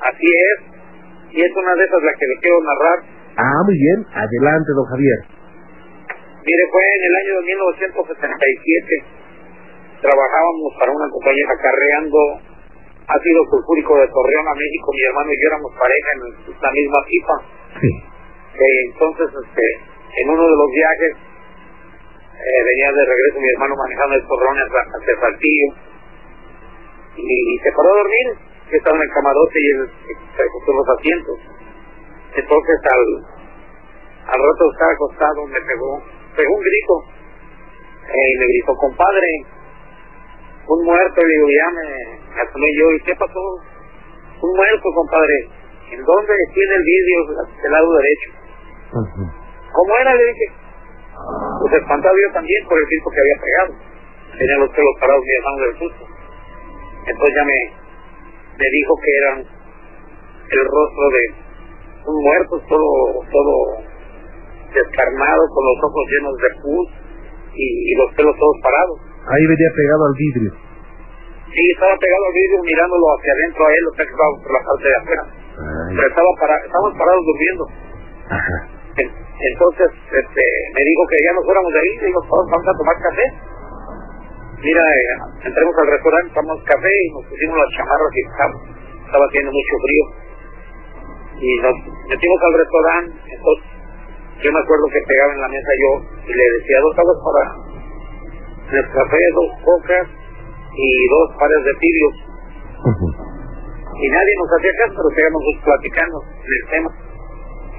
[0.00, 0.58] Así es,
[1.32, 2.98] y es una de esas la que le quiero narrar.
[3.36, 5.20] Ah, muy bien, adelante, don Javier.
[6.40, 9.04] Mire, fue en el año de 1977.
[10.00, 12.18] Trabajábamos para una compañía acarreando
[13.06, 14.86] ácido sulfúrico de Torreón a México.
[14.96, 16.20] Mi hermano y yo éramos pareja en
[16.56, 17.36] la misma pipa.
[17.80, 17.90] Sí.
[17.92, 19.66] Eh, entonces, este,
[20.16, 24.80] en uno de los viajes, eh, venía de regreso mi hermano manejando el torreón hacia,
[24.80, 25.68] hacia Saltillo
[27.20, 28.49] y, y se paró a dormir.
[28.70, 29.90] Yo estaba en el camarote y él
[30.36, 31.36] se acostó en los asientos.
[32.36, 33.04] Entonces, al,
[34.30, 36.02] al rato estaba acostado, me pegó,
[36.36, 36.94] pegó un grito
[38.06, 39.26] eh, y me gritó, compadre,
[40.68, 41.20] un muerto.
[41.20, 41.86] Y digo, ya me,
[42.34, 43.42] me asomé yo, ¿y qué pasó?
[44.42, 45.36] Un muerto, compadre.
[45.90, 46.34] ¿En dónde?
[46.54, 47.18] Tiene el vidrio
[47.62, 48.30] del lado derecho.
[49.72, 50.14] ¿Cómo era?
[50.14, 50.46] Le dije.
[51.60, 53.72] Pues espantado yo también por el grito que había pegado.
[54.38, 56.04] Tenía los pelos parados mi hermano del susto.
[57.06, 57.58] Entonces ya me,
[58.60, 59.36] me dijo que eran
[60.50, 61.22] el rostro de
[62.10, 62.90] un muerto, todo,
[63.32, 63.54] todo
[64.74, 66.86] descarnado, con los ojos llenos de pus
[67.56, 68.96] y, y los pelos todos parados.
[69.32, 70.50] Ahí venía pegado al vidrio.
[71.50, 74.52] Sí, estaba pegado al vidrio mirándolo hacia adentro a él, o sea que estaba por
[74.54, 75.24] la parte de afuera.
[75.60, 77.64] Ay, Pero estaba para, estábamos parados durmiendo.
[78.30, 78.58] ajá.
[79.40, 80.44] Entonces este,
[80.76, 83.26] me dijo que ya nos fuéramos de ahí, le digo, "Todos vamos a tomar café.
[84.60, 88.56] Mira, eh, entremos al restaurante, tomamos café y nos pusimos las chamarras y estaba,
[89.08, 90.04] estaba haciendo mucho frío.
[91.40, 91.76] Y nos
[92.12, 93.64] metimos al restaurante, entonces
[94.44, 95.90] yo me acuerdo que pegaba en la mesa yo
[96.28, 97.42] y le decía dos aguas para
[98.76, 100.04] el café, dos cocas
[100.76, 102.14] y dos pares de tibios.
[103.96, 106.90] Y nadie nos hacía caso, pero seguíamos platicando en el tema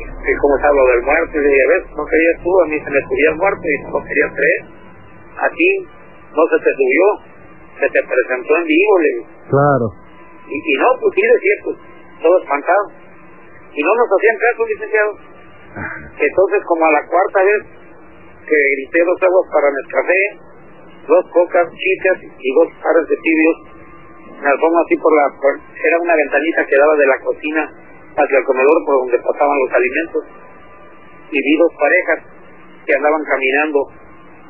[0.02, 2.66] que cómo está lo del muerto, y le dije, a ver, no querías tú, a
[2.66, 4.62] mí se me subía el muerto y no querías creer.
[5.38, 5.70] A ti
[6.36, 7.06] no se te subió,
[7.80, 9.26] se te presentó en vivo, le digo.
[9.50, 9.86] Claro.
[10.48, 11.70] Y, y no, pues sí, de cierto,
[12.22, 12.86] todo espantado.
[13.74, 15.12] Y no nos hacían caso, licenciado.
[16.20, 17.62] Entonces, como a la cuarta vez
[18.48, 20.22] que grité dos aguas para el café,
[21.08, 23.58] dos cocas chicas y dos pares de tibios,
[24.42, 25.26] me asomo así por la...
[25.40, 27.64] por- era una ventanita que daba de la cocina
[28.18, 30.24] hacia el comedor por donde pasaban los alimentos
[31.32, 32.20] y vi dos parejas
[32.86, 33.80] que andaban caminando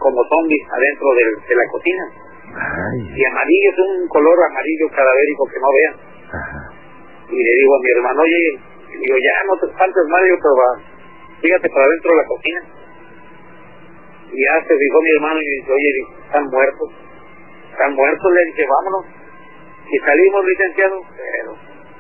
[0.02, 1.08] como zombies adentro
[1.46, 2.06] de la cocina.
[3.16, 5.96] Y amarillo, es un color amarillo cadavérico que no vean.
[7.30, 8.42] Y le digo a mi hermano, oye,
[8.92, 10.72] le digo, ya no te espantes, Mario, pero va,
[11.40, 12.62] fíjate para adentro de la cocina.
[14.32, 15.92] Y ya se fijó mi hermano y dice, oye,
[16.26, 16.90] están muertos.
[17.72, 19.06] Están muertos, le dije, vámonos.
[19.88, 21.56] Y salimos, licenciado, pero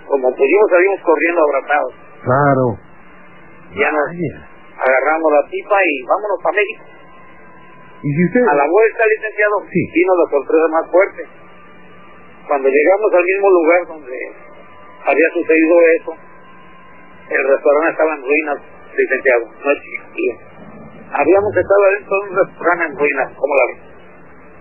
[0.08, 1.94] como pudimos salimos corriendo abrazados.
[2.24, 2.66] Claro.
[3.72, 4.10] Ya nos
[4.76, 7.01] agarramos la pipa y vámonos para México.
[8.02, 8.42] Y si usted...
[8.48, 11.22] A la vuelta, licenciado, vino la sorpresa más fuerte.
[12.48, 14.18] Cuando llegamos al mismo lugar donde
[15.06, 16.12] había sucedido eso,
[17.30, 18.58] el restaurante estaba en ruinas,
[18.98, 20.34] licenciado, no existía.
[21.14, 23.80] Habíamos estado adentro de un restaurante en ruinas, ¿cómo la ves?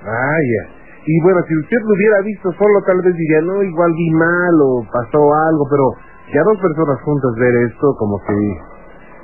[0.05, 0.63] Vaya.
[1.07, 4.55] Y bueno, si usted lo hubiera visto solo, tal vez diría, no, igual vi mal
[4.61, 5.85] o pasó algo, pero
[6.29, 8.37] ya dos personas juntas ver esto, como que,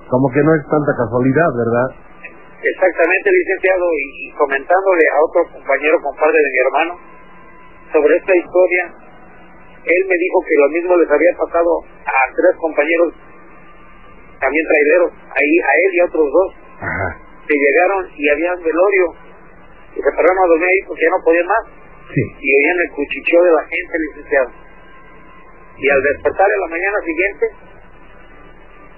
[0.09, 1.89] como que no es tanta casualidad, ¿verdad?
[2.63, 6.93] Exactamente, licenciado, y comentándole a otro compañero, compadre de mi hermano,
[7.93, 8.83] sobre esta historia,
[9.85, 13.13] él me dijo que lo mismo les había pasado a tres compañeros,
[14.41, 16.49] también traileros, ahí a él y a otros dos,
[17.47, 19.07] que llegaron y había un velorio,
[19.95, 21.65] y se pararon a dormir ahí porque ya no podían más,
[22.17, 24.51] y oían el cuchicheo de la gente, licenciado.
[25.77, 27.47] Y al despertar en la mañana siguiente,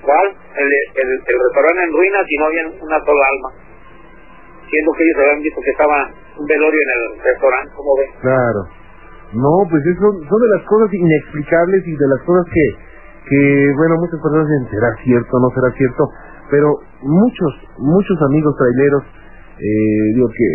[0.03, 0.26] ¿cuál?
[0.57, 3.51] El, el, el restaurante en ruinas y no había una sola alma.
[4.68, 5.96] Siendo que ellos habían visto que estaba
[6.38, 8.11] un velorio en el restaurante, como ven.
[8.20, 8.61] Claro.
[9.32, 12.64] No, pues eso son de las cosas inexplicables y de las cosas que,
[13.28, 16.03] que bueno, muchas personas dicen, ¿será cierto no será cierto?
[16.51, 16.68] Pero
[17.03, 19.05] muchos, muchos amigos traileros,
[19.61, 20.49] eh, digo que,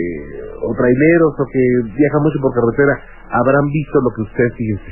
[0.57, 1.63] o traileros o que
[1.93, 2.97] viajan mucho por carretera,
[3.29, 4.91] habrán visto lo que usted fíjese.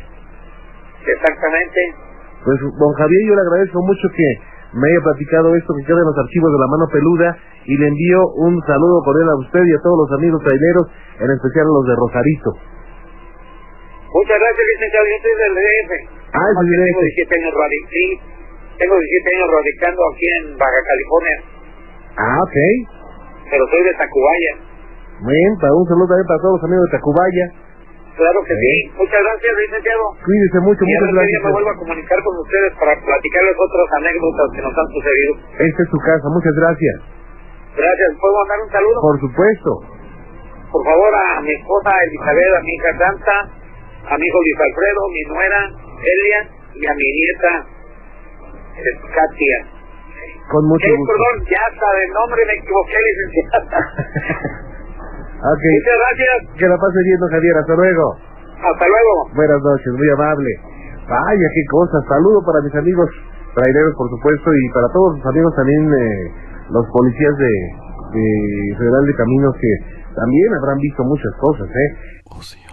[1.08, 2.11] Exactamente.
[2.46, 4.28] Pues, don Javier, yo le agradezco mucho que
[4.74, 7.30] me haya platicado esto, que quede en los archivos de la mano peluda,
[7.66, 10.86] y le envío un saludo cordial a usted y a todos los amigos traileros,
[11.22, 12.50] en especial a los de Rosarito.
[14.12, 15.06] Muchas gracias, licenciado.
[15.06, 15.92] Yo soy del DF.
[16.34, 17.14] Ah, es del Tengo DF.
[17.16, 17.54] 17 años
[17.92, 18.06] sí,
[18.80, 21.38] tengo 17 años radicando aquí en Baja California,
[22.18, 22.58] Ah, ok.
[23.52, 24.54] pero soy de Tacubaya.
[25.22, 27.46] Bien, para un saludo también para todos los amigos de Tacubaya.
[28.12, 28.74] Claro que sí.
[28.98, 30.04] Muchas gracias, licenciado.
[30.26, 31.40] Cuídese mucho, y muchas gracias.
[31.44, 35.32] me vuelvo a comunicar con ustedes para platicarles otras anécdotas que nos han sucedido.
[35.64, 36.96] Esta es su casa, muchas gracias.
[37.72, 38.10] Gracias.
[38.20, 38.98] ¿Puedo mandar un saludo?
[39.02, 39.72] Por supuesto.
[40.72, 43.36] Por favor, a mi esposa Elizabeth, a mi hija Santa,
[44.12, 45.60] a mi hijo Luis Alfredo, mi nuera
[46.04, 46.40] Elia
[46.76, 47.52] y a mi nieta
[48.76, 49.60] eh, Katia.
[50.52, 51.12] Con mucho Eh, gusto.
[51.16, 53.80] perdón, ya de nombre me equivoqué, licenciada.
[55.42, 55.64] Ok.
[55.74, 56.38] Muchas gracias.
[56.58, 57.56] Que la pase bien, Javier.
[57.58, 58.06] Hasta luego.
[58.62, 59.14] Hasta luego.
[59.34, 60.50] Buenas noches, muy amable.
[61.10, 61.98] Vaya, qué cosa.
[62.08, 63.10] Saludo para mis amigos
[63.58, 66.32] traileros, por supuesto, y para todos los amigos también, eh,
[66.70, 67.52] los policías de,
[68.16, 68.26] de
[68.78, 69.72] Federal de Caminos que
[70.16, 71.90] también habrán visto muchas cosas, ¿eh?
[72.38, 72.71] Ocioso.